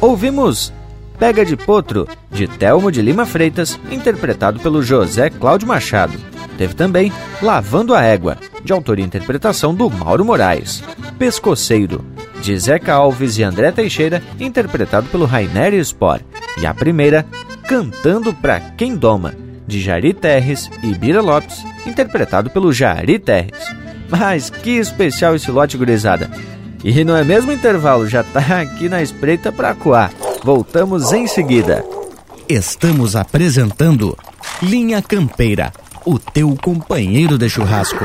[0.00, 0.72] Ouvimos
[1.18, 6.16] Pega de Potro, de Telmo de Lima Freitas, interpretado pelo José Cláudio Machado.
[6.56, 7.12] Teve também
[7.42, 10.82] Lavando a Égua, de autoria e interpretação do Mauro Moraes.
[11.18, 12.04] Pescoceiro,
[12.40, 16.20] de Zeca Alves e André Teixeira, interpretado pelo Rainer Spor.
[16.56, 17.26] E a primeira,
[17.66, 19.34] Cantando Pra Quem Doma,
[19.66, 23.58] de Jari Terres e Bira Lopes, interpretado pelo Jari Terres.
[24.08, 26.30] Mas que especial esse lote gurizada!
[26.84, 30.12] E não é mesmo intervalo, já tá aqui na espreita pra coar.
[30.42, 31.84] Voltamos em seguida.
[32.48, 34.16] Estamos apresentando
[34.62, 35.72] Linha Campeira,
[36.04, 38.04] o teu companheiro de churrasco.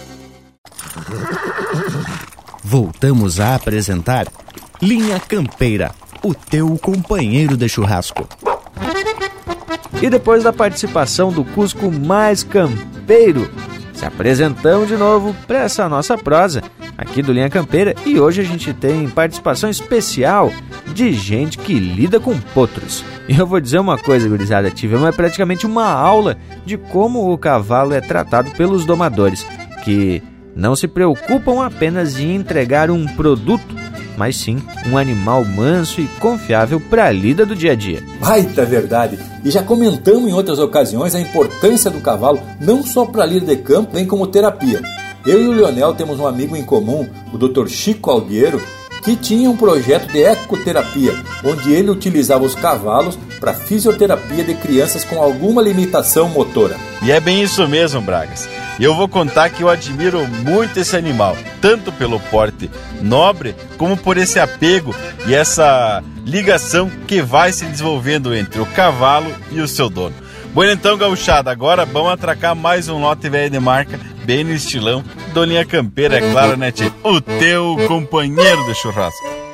[2.63, 4.27] Voltamos a apresentar
[4.81, 5.91] Linha Campeira,
[6.23, 8.27] o teu companheiro de churrasco.
[10.01, 13.49] E depois da participação do Cusco mais campeiro,
[13.93, 16.63] se apresentamos de novo para essa nossa prosa
[16.97, 20.51] aqui do Linha Campeira e hoje a gente tem participação especial
[20.93, 23.03] de gente que lida com potros.
[23.27, 27.37] E eu vou dizer uma coisa, gurizada, tivemos é praticamente uma aula de como o
[27.37, 29.45] cavalo é tratado pelos domadores,
[29.83, 30.21] que
[30.55, 33.75] não se preocupam apenas em entregar um produto,
[34.17, 38.03] mas sim um animal manso e confiável para a lida do dia a dia.
[38.19, 39.17] Baita verdade!
[39.43, 43.47] E já comentamos em outras ocasiões a importância do cavalo não só para a lida
[43.47, 44.81] de campo, nem como terapia.
[45.25, 47.67] Eu e o Leonel temos um amigo em comum, o Dr.
[47.67, 48.61] Chico Algueiro,
[49.03, 51.13] que tinha um projeto de ecoterapia,
[51.43, 56.77] onde ele utilizava os cavalos para fisioterapia de crianças com alguma limitação motora.
[57.03, 58.47] E é bem isso mesmo, Bragas.
[58.81, 62.67] E eu vou contar que eu admiro muito esse animal, tanto pelo porte
[62.99, 64.95] nobre, como por esse apego
[65.27, 70.15] e essa ligação que vai se desenvolvendo entre o cavalo e o seu dono.
[70.51, 75.03] Bueno então, gauchada, agora vamos atracar mais um lote velho de marca, bem no estilão,
[75.31, 76.91] Dolinha Campeira, é claro, né, tchê?
[77.03, 79.50] O teu companheiro de churrasco.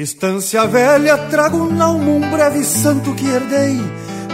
[0.00, 3.78] Estância velha, trago na alma um breve santo que herdei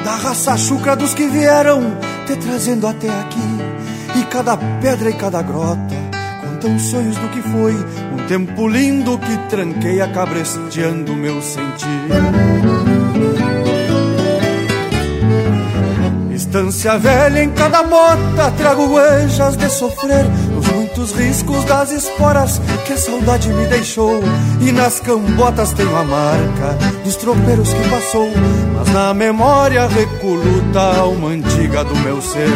[0.04, 1.82] Da raça chucra dos que vieram
[2.24, 3.40] te trazendo até aqui.
[4.16, 5.80] E cada pedra e cada grota
[6.40, 7.74] contam sonhos do que foi
[8.12, 11.88] Um tempo lindo que tranqueia cabresteando meu sentir.
[16.32, 20.26] Estância velha em cada mota trago huellas de sofrer
[20.96, 24.20] muitos riscos das esporas que a saudade me deixou.
[24.60, 28.30] E nas cambotas tenho a marca dos tropeiros que passou.
[28.74, 32.48] Mas na memória recoluta a alma antiga do meu ser.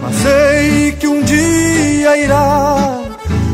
[0.00, 3.00] Mas sei que um dia irá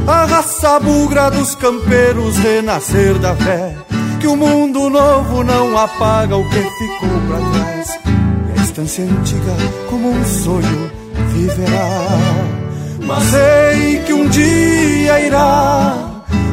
[0.07, 3.77] a raça bugra dos campeiros renascer da fé.
[4.21, 7.99] Que o mundo novo não apaga o que ficou para trás.
[8.57, 9.55] E a estância antiga,
[9.89, 10.91] como um sonho,
[11.33, 12.58] viverá.
[13.09, 15.97] Mas sei que um dia irá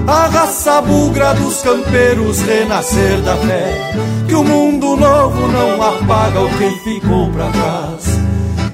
[0.08, 3.92] a raça bugra dos campeiros renascer da fé.
[4.26, 8.06] Que o mundo novo não apaga o que ficou pra trás.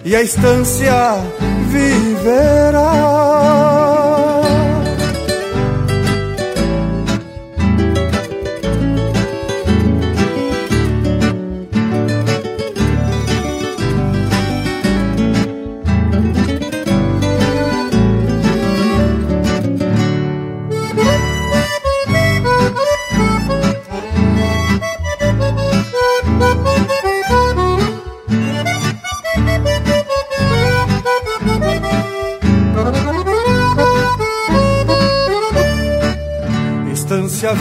[0.05, 0.93] E a estância
[1.71, 3.30] viverá.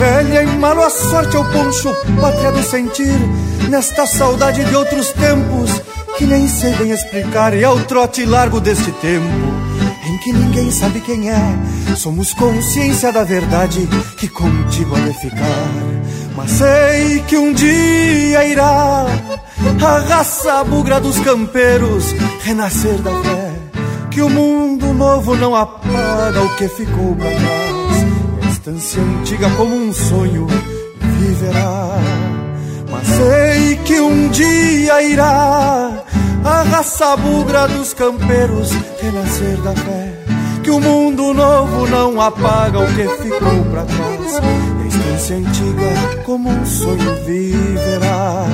[0.01, 3.19] Velha em malo a sorte ao poncho, pátria do sentir,
[3.69, 5.71] nesta saudade de outros tempos
[6.17, 9.29] que nem sei bem explicar, e ao trote largo deste tempo
[10.07, 11.95] em que ninguém sabe quem é.
[11.97, 13.87] Somos consciência da verdade
[14.17, 15.69] que contigo há de ficar.
[16.35, 19.07] Mas sei que um dia irá
[19.85, 23.53] a raça bugra dos campeiros renascer da fé.
[24.11, 27.60] Que o mundo novo não apaga o que ficou pra trás
[28.61, 30.47] estância antiga como um sonho
[31.19, 31.97] viverá.
[32.91, 36.05] Mas sei que um dia irá
[36.45, 38.71] a raça bugra dos campeiros
[39.01, 40.13] renascer da fé.
[40.63, 44.41] Que o mundo novo não apaga o que ficou para trás.
[44.79, 48.45] E a estância antiga, como um sonho, viverá.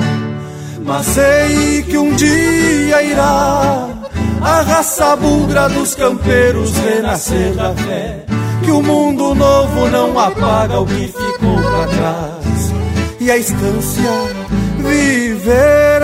[0.85, 3.89] Mas sei que um dia irá
[4.41, 8.36] a raça bugra dos campeiros renascer da fé.
[8.67, 12.73] Que o mundo novo não apaga o que ficou para trás.
[13.17, 14.11] E a estância
[14.79, 15.96] viverá.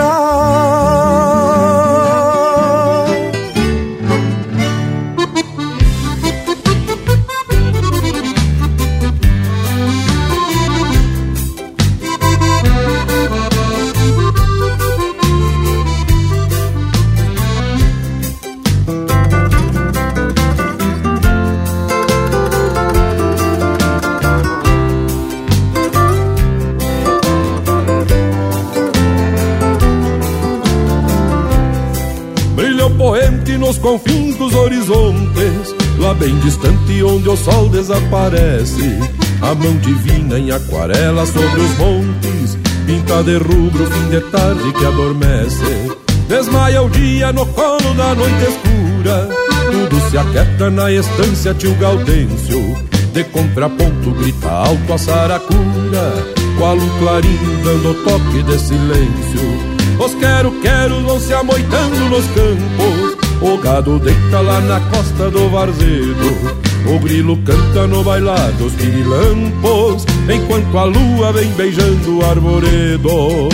[33.64, 38.98] Nos confins dos horizontes, lá bem distante onde o sol desaparece.
[39.40, 44.84] A mão divina em aquarela sobre os montes, pinta de rubro fim de tarde que
[44.84, 45.96] adormece.
[46.28, 49.28] Desmaia o dia no colo da noite escura,
[49.70, 52.76] tudo se aquieta na estância tio Gaudêncio.
[53.14, 56.12] De contraponto grita alto a saracura,
[56.58, 59.73] qual um clarim dando toque de silêncio.
[59.98, 63.24] Os quero-queros vão se amoitando nos campos.
[63.40, 66.64] O gado deita lá na costa do varzedo.
[66.86, 73.48] O grilo canta no bailar dos pirilampos Enquanto a lua vem beijando o arvoredo.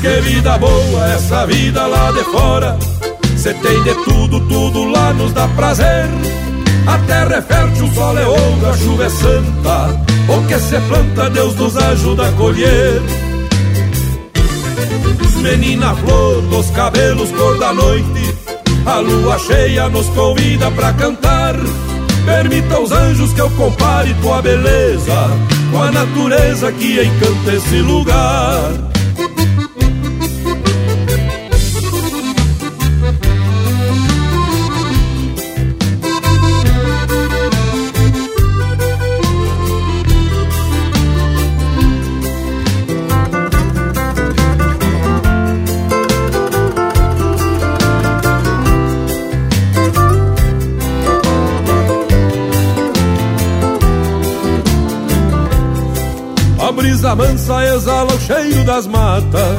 [0.00, 2.76] Que vida boa essa vida lá de fora.
[3.36, 6.06] Cê tem de tudo, tudo lá nos dá prazer.
[6.86, 10.04] A terra é fértil, o sol é ouro, a chuva é santa.
[10.28, 13.00] O que se planta, Deus nos ajuda a colher
[15.42, 18.34] menina flor dos cabelos cor da noite.
[18.86, 21.54] A lua cheia nos convida pra cantar.
[22.24, 25.30] Permita aos anjos que eu compare tua beleza
[25.70, 28.91] com a natureza que encanta esse lugar.
[57.14, 59.58] Brisa mansa exala o cheiro das matas,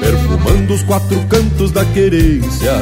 [0.00, 2.72] perfumando os quatro cantos da querência.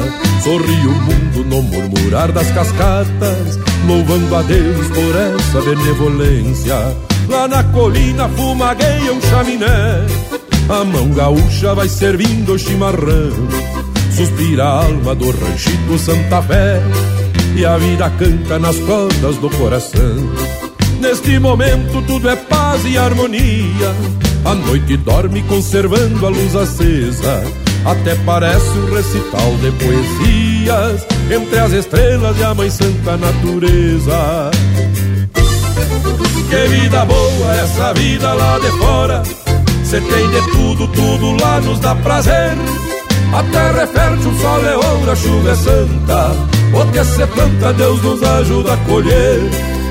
[0.43, 6.75] Sorri o mundo no murmurar das cascatas, louvando a Deus por essa benevolência.
[7.29, 10.05] Lá na colina fumagueia um chaminé,
[10.69, 13.31] a mão gaúcha vai servindo o chimarrão.
[14.15, 16.81] Suspira a alma do ranchito Santa Fé,
[17.55, 20.52] e a vida canta nas cordas do coração.
[21.03, 23.93] Neste momento tudo é paz e harmonia.
[24.45, 27.43] A noite dorme conservando a luz acesa.
[27.85, 34.49] Até parece um recital de poesias entre as estrelas e a mãe santa natureza.
[36.49, 39.23] Que vida boa essa vida lá de fora.
[39.83, 42.53] Cê tem de tudo, tudo lá nos dá prazer.
[43.33, 46.31] A terra é fértil, o sol é ouro, a chuva é santa.
[46.73, 49.82] O que se planta, Deus nos ajuda a colher.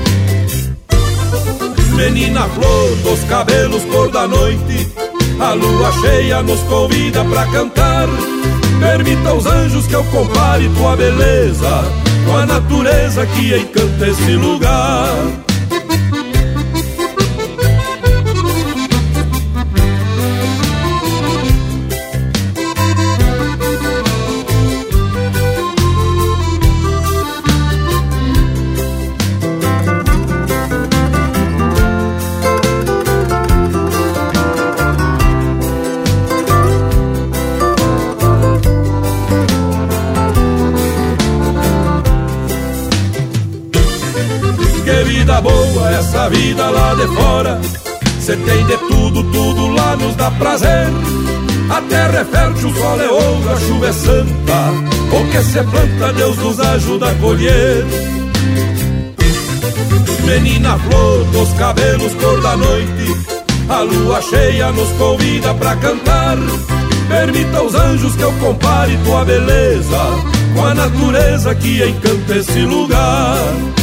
[1.95, 4.91] Menina flor dos cabelos cor da noite
[5.39, 8.07] A lua cheia nos convida pra cantar.
[8.79, 11.83] Permita aos anjos que eu compare tua beleza
[12.25, 15.13] Com a natureza que encanta esse lugar
[48.23, 50.87] Cê tem de tudo, tudo lá nos dá prazer.
[51.69, 54.71] A terra é fértil, o sol é ouro, a chuva é santa.
[55.11, 57.85] O que se planta, Deus nos ajuda a colher.
[60.25, 63.17] Menina flor dos cabelos cor da noite,
[63.67, 66.37] a lua cheia nos convida pra cantar.
[67.09, 69.99] Permita aos anjos que eu compare tua beleza
[70.55, 73.82] com a natureza que encanta esse lugar.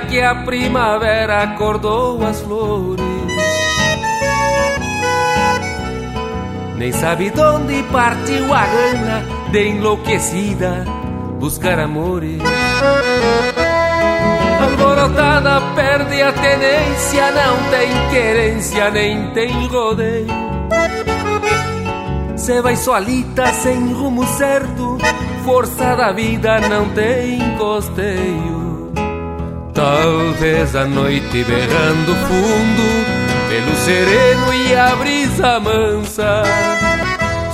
[0.00, 3.04] Que a primavera acordou as flores.
[6.76, 10.84] Nem sabe de onde partiu a gana de enlouquecida
[11.38, 12.40] buscar amores.
[14.60, 20.26] Alvorotada perde a tenência, não tem querência, nem tem rodeio.
[22.36, 24.98] Cê vai solita sem rumo certo
[25.48, 28.57] força da vida não tem costeio.
[29.78, 32.82] Talvez a noite berrando fundo,
[33.48, 36.42] pelo sereno e a brisa mansa,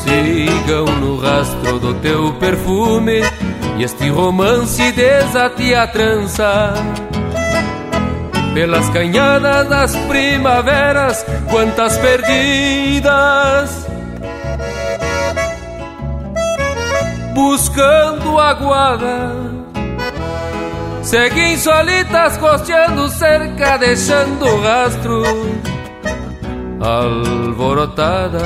[0.03, 3.21] sigam no rastro do teu perfume
[3.77, 6.73] e este romance desate a trança.
[8.55, 13.87] Pelas canhadas das primaveras, quantas perdidas
[17.35, 19.44] buscando aguada.
[21.15, 25.23] Seguem solitas costeando cerca, deixando rastro
[26.81, 28.43] alborotadas.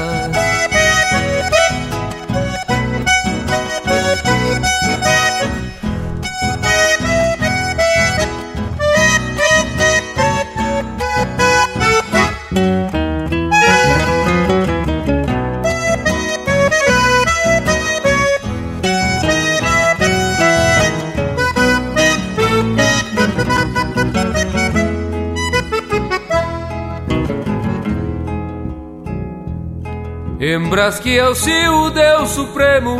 [30.68, 32.98] Lembras que é o seu Deus Supremo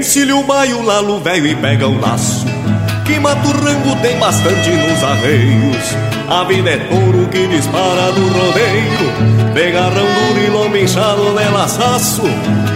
[0.00, 2.46] Encilha o baio, lalo velho e pega o laço
[3.04, 5.96] Que maturrango tem bastante nos arreios.
[6.26, 11.52] A vida é touro que dispara no rodeio De garrão duro e lombo inchado de
[11.52, 12.22] laçaço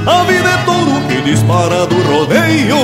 [0.07, 2.77] A vida é touro que dispara do rodeio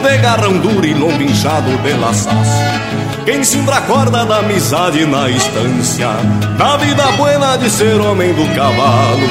[0.00, 2.78] De garrão duro e lombo inchado de laçaço
[3.24, 6.08] quem cimbra a corda da amizade na estância
[6.56, 9.28] Da vida buena de ser homem do cavalo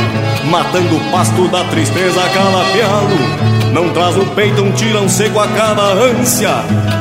[0.51, 5.83] Matando o pasto da tristeza calapialo Não traz no peito um tirão seco a cada
[5.83, 6.49] ânsia.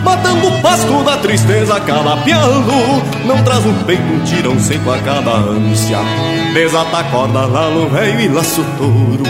[0.04, 4.98] Matando o pasto da tristeza cada pialo Não traz no peito um tirão seco a
[4.98, 5.96] cada ânsia.
[6.52, 9.22] Desata a corda lá no velho e laço touro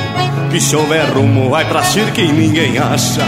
[0.51, 3.23] Que chover rumo vai pra cirque e ninguém acha.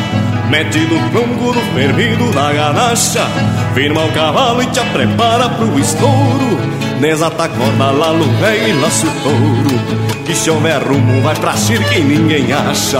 [0.50, 3.24] Mete no tronco do fervido da ganacha.
[3.72, 8.72] Firma o cavalo e te prepara pro estouro Desata a corda lá no velho e
[8.80, 10.24] laço touro.
[10.26, 12.98] Que chover rumo vai pra cirque e ninguém acha.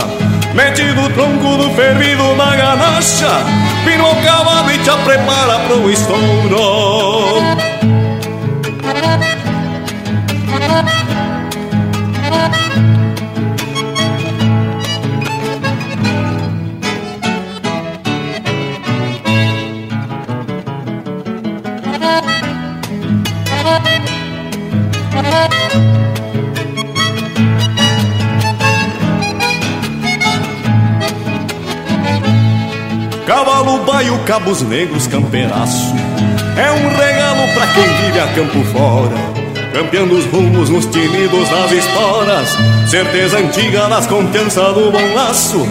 [0.53, 3.29] Mete do tronco do fervido da ganacha
[3.83, 7.69] Firma o cavalo e te prepara pro estouro
[33.99, 35.93] Cavalo baio, cabos negros, campeiraço.
[36.57, 39.15] É um regalo pra quem vive a campo fora
[39.73, 42.57] Campeando os rumos nos tinidos das esporas.
[42.89, 45.65] Certeza antiga nas confiança do bom laço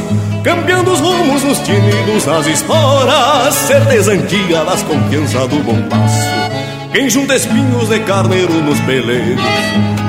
[0.45, 3.55] Campeando os rumos nos tinidos das esporas.
[3.55, 6.38] Certeza antiga nas confiança do bom laço
[6.99, 9.41] quem junta espinhos de carneiro nos peleiros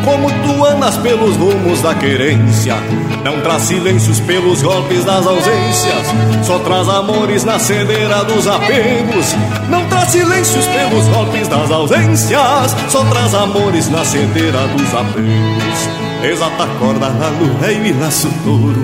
[0.03, 2.78] Como tu andas pelos rumos da querência.
[3.24, 6.07] Não traz silêncios pelos golpes das ausências
[6.41, 9.36] Só traz amores na cedeira dos apegos.
[9.70, 15.90] Não traz silêncios pelos golpes das ausências Só traz amores na cedeira dos apegos.
[16.24, 18.84] Exata corda lá no rei e laço touro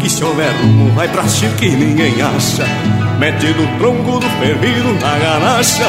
[0.00, 2.64] Que se houver rumo vai pra chique e ninguém acha
[3.18, 5.86] Mete do tronco do fervido na ganacha.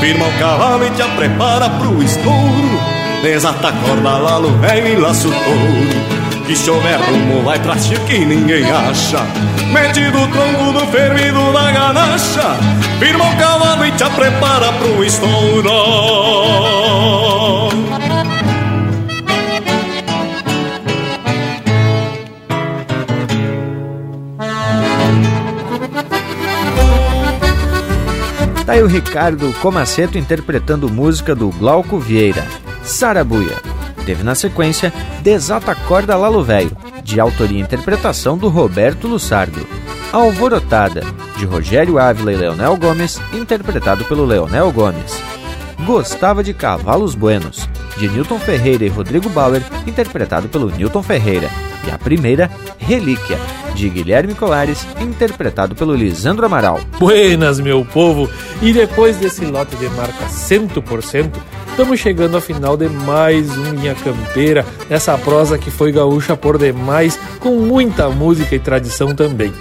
[0.00, 2.80] Firma o cavalo e te prepara pro estouro.
[3.22, 6.46] Desata a corda lá no velho e laço touro.
[6.46, 9.20] Que chover rumo vai pra chique e ninguém acha.
[9.72, 12.56] Mete do tronco do fervido na ganacha.
[12.98, 15.70] Firma o cavalo e te prepara pro estouro
[28.72, 32.42] Tá aí o Ricardo Comaceto interpretando música do Glauco Vieira,
[32.82, 33.58] Sarabuia.
[34.06, 34.90] Teve na sequência
[35.20, 36.74] Desata Corda Lalo Velho,
[37.04, 39.60] de autoria e interpretação do Roberto Lussardo.
[40.10, 41.02] Alvorotada,
[41.36, 45.22] de Rogério Ávila e Leonel Gomes, interpretado pelo Leonel Gomes.
[45.84, 47.68] Gostava de Cavalos Buenos,
[47.98, 51.50] de Newton Ferreira e Rodrigo Bauer, interpretado pelo Newton Ferreira.
[51.86, 53.38] E a primeira, Relíquia,
[53.74, 56.80] de Guilherme Colares, interpretado pelo Lisandro Amaral.
[56.98, 58.28] Buenas, meu povo!
[58.60, 61.30] E depois desse lote de marca 100%,
[61.68, 66.58] estamos chegando ao final de mais um Linha Campeira, essa prosa que foi gaúcha por
[66.58, 69.52] demais, com muita música e tradição também.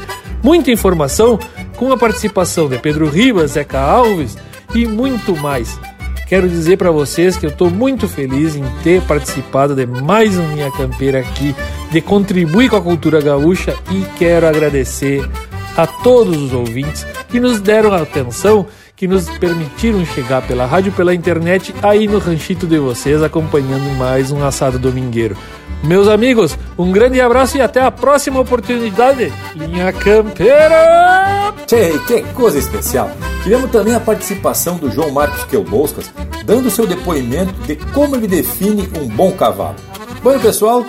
[0.44, 1.40] Muita informação,
[1.78, 4.38] com a participação de Pedro Ribas, Zeca Alves
[4.74, 5.80] e muito mais.
[6.32, 10.54] Quero dizer para vocês que eu estou muito feliz em ter participado de mais um
[10.54, 11.54] Linha Campeira aqui,
[11.92, 15.30] de contribuir com a cultura gaúcha e quero agradecer
[15.76, 21.14] a todos os ouvintes que nos deram atenção, que nos permitiram chegar pela rádio, pela
[21.14, 25.36] internet, aí no ranchito de vocês, acompanhando mais um assado domingueiro.
[25.84, 29.34] Meus amigos, um grande abraço e até a próxima oportunidade.
[29.56, 31.54] Linha Campeira!
[31.66, 33.10] Tchê, que coisa especial!
[33.42, 36.12] Tivemos também a participação do João Marcos Quelboscas,
[36.46, 39.76] dando seu depoimento de como ele define um bom cavalo.
[40.22, 40.86] Bom, pessoal,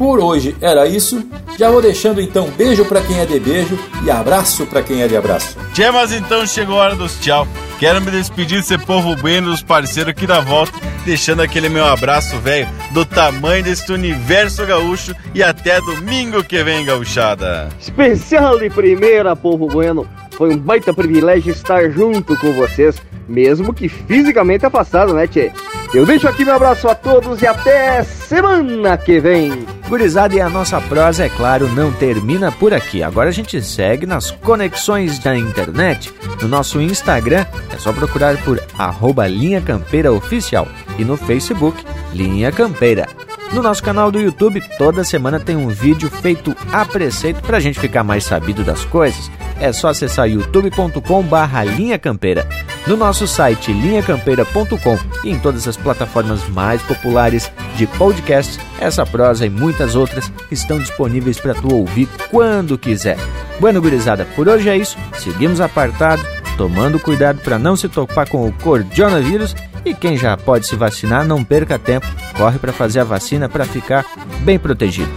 [0.00, 1.22] por hoje era isso.
[1.58, 5.06] Já vou deixando então beijo para quem é de beijo e abraço para quem é
[5.06, 5.58] de abraço.
[5.74, 7.46] Tchê, mas então chegou a hora dos tchau.
[7.78, 10.72] Quero me despedir desse povo bueno dos parceiros aqui da volta,
[11.04, 16.82] deixando aquele meu abraço, velho, do tamanho desse universo gaúcho e até domingo que vem,
[16.82, 17.68] gauchada.
[17.78, 20.08] Especial de primeira, povo bueno.
[20.40, 22.96] Foi um baita privilégio estar junto com vocês,
[23.28, 25.52] mesmo que fisicamente afastado, né, Tchê?
[25.92, 29.66] Eu deixo aqui meu abraço a todos e até semana que vem.
[29.86, 33.02] Gurizada, e a nossa prosa, é claro, não termina por aqui.
[33.02, 36.10] Agora a gente segue nas conexões da internet.
[36.40, 40.66] No nosso Instagram, é só procurar por arroba Linha Campeira Oficial
[40.98, 41.84] e no Facebook,
[42.14, 43.06] Linha Campeira.
[43.52, 47.60] No nosso canal do YouTube, toda semana tem um vídeo feito a preceito para a
[47.60, 49.28] gente ficar mais sabido das coisas.
[49.58, 52.48] É só acessar youtube.com barra Linha Campeira.
[52.86, 59.44] No nosso site linhacampeira.com e em todas as plataformas mais populares de podcast, essa prosa
[59.44, 63.18] e muitas outras estão disponíveis para tu ouvir quando quiser.
[63.58, 64.96] Bueno, gurizada, por hoje é isso.
[65.18, 66.22] Seguimos apartado,
[66.60, 71.26] tomando cuidado para não se topar com o coronavírus e quem já pode se vacinar,
[71.26, 72.06] não perca tempo,
[72.36, 74.04] corre para fazer a vacina para ficar
[74.42, 75.10] bem protegido.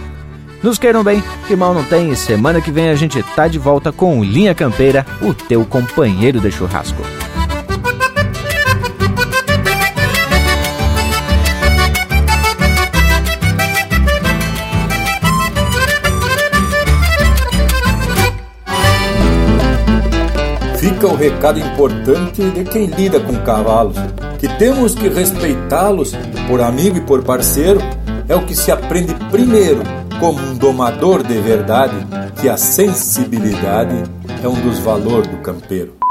[0.62, 3.58] Nos queiram bem, que mal não tem, e semana que vem a gente tá de
[3.58, 7.02] volta com Linha Campeira, o teu companheiro de churrasco.
[20.84, 23.96] Fica o recado importante de quem lida com cavalos,
[24.38, 26.12] que temos que respeitá-los
[26.46, 27.80] por amigo e por parceiro,
[28.28, 29.82] é o que se aprende primeiro
[30.20, 31.94] como um domador de verdade,
[32.38, 33.94] que a sensibilidade
[34.42, 36.03] é um dos valores do campeiro.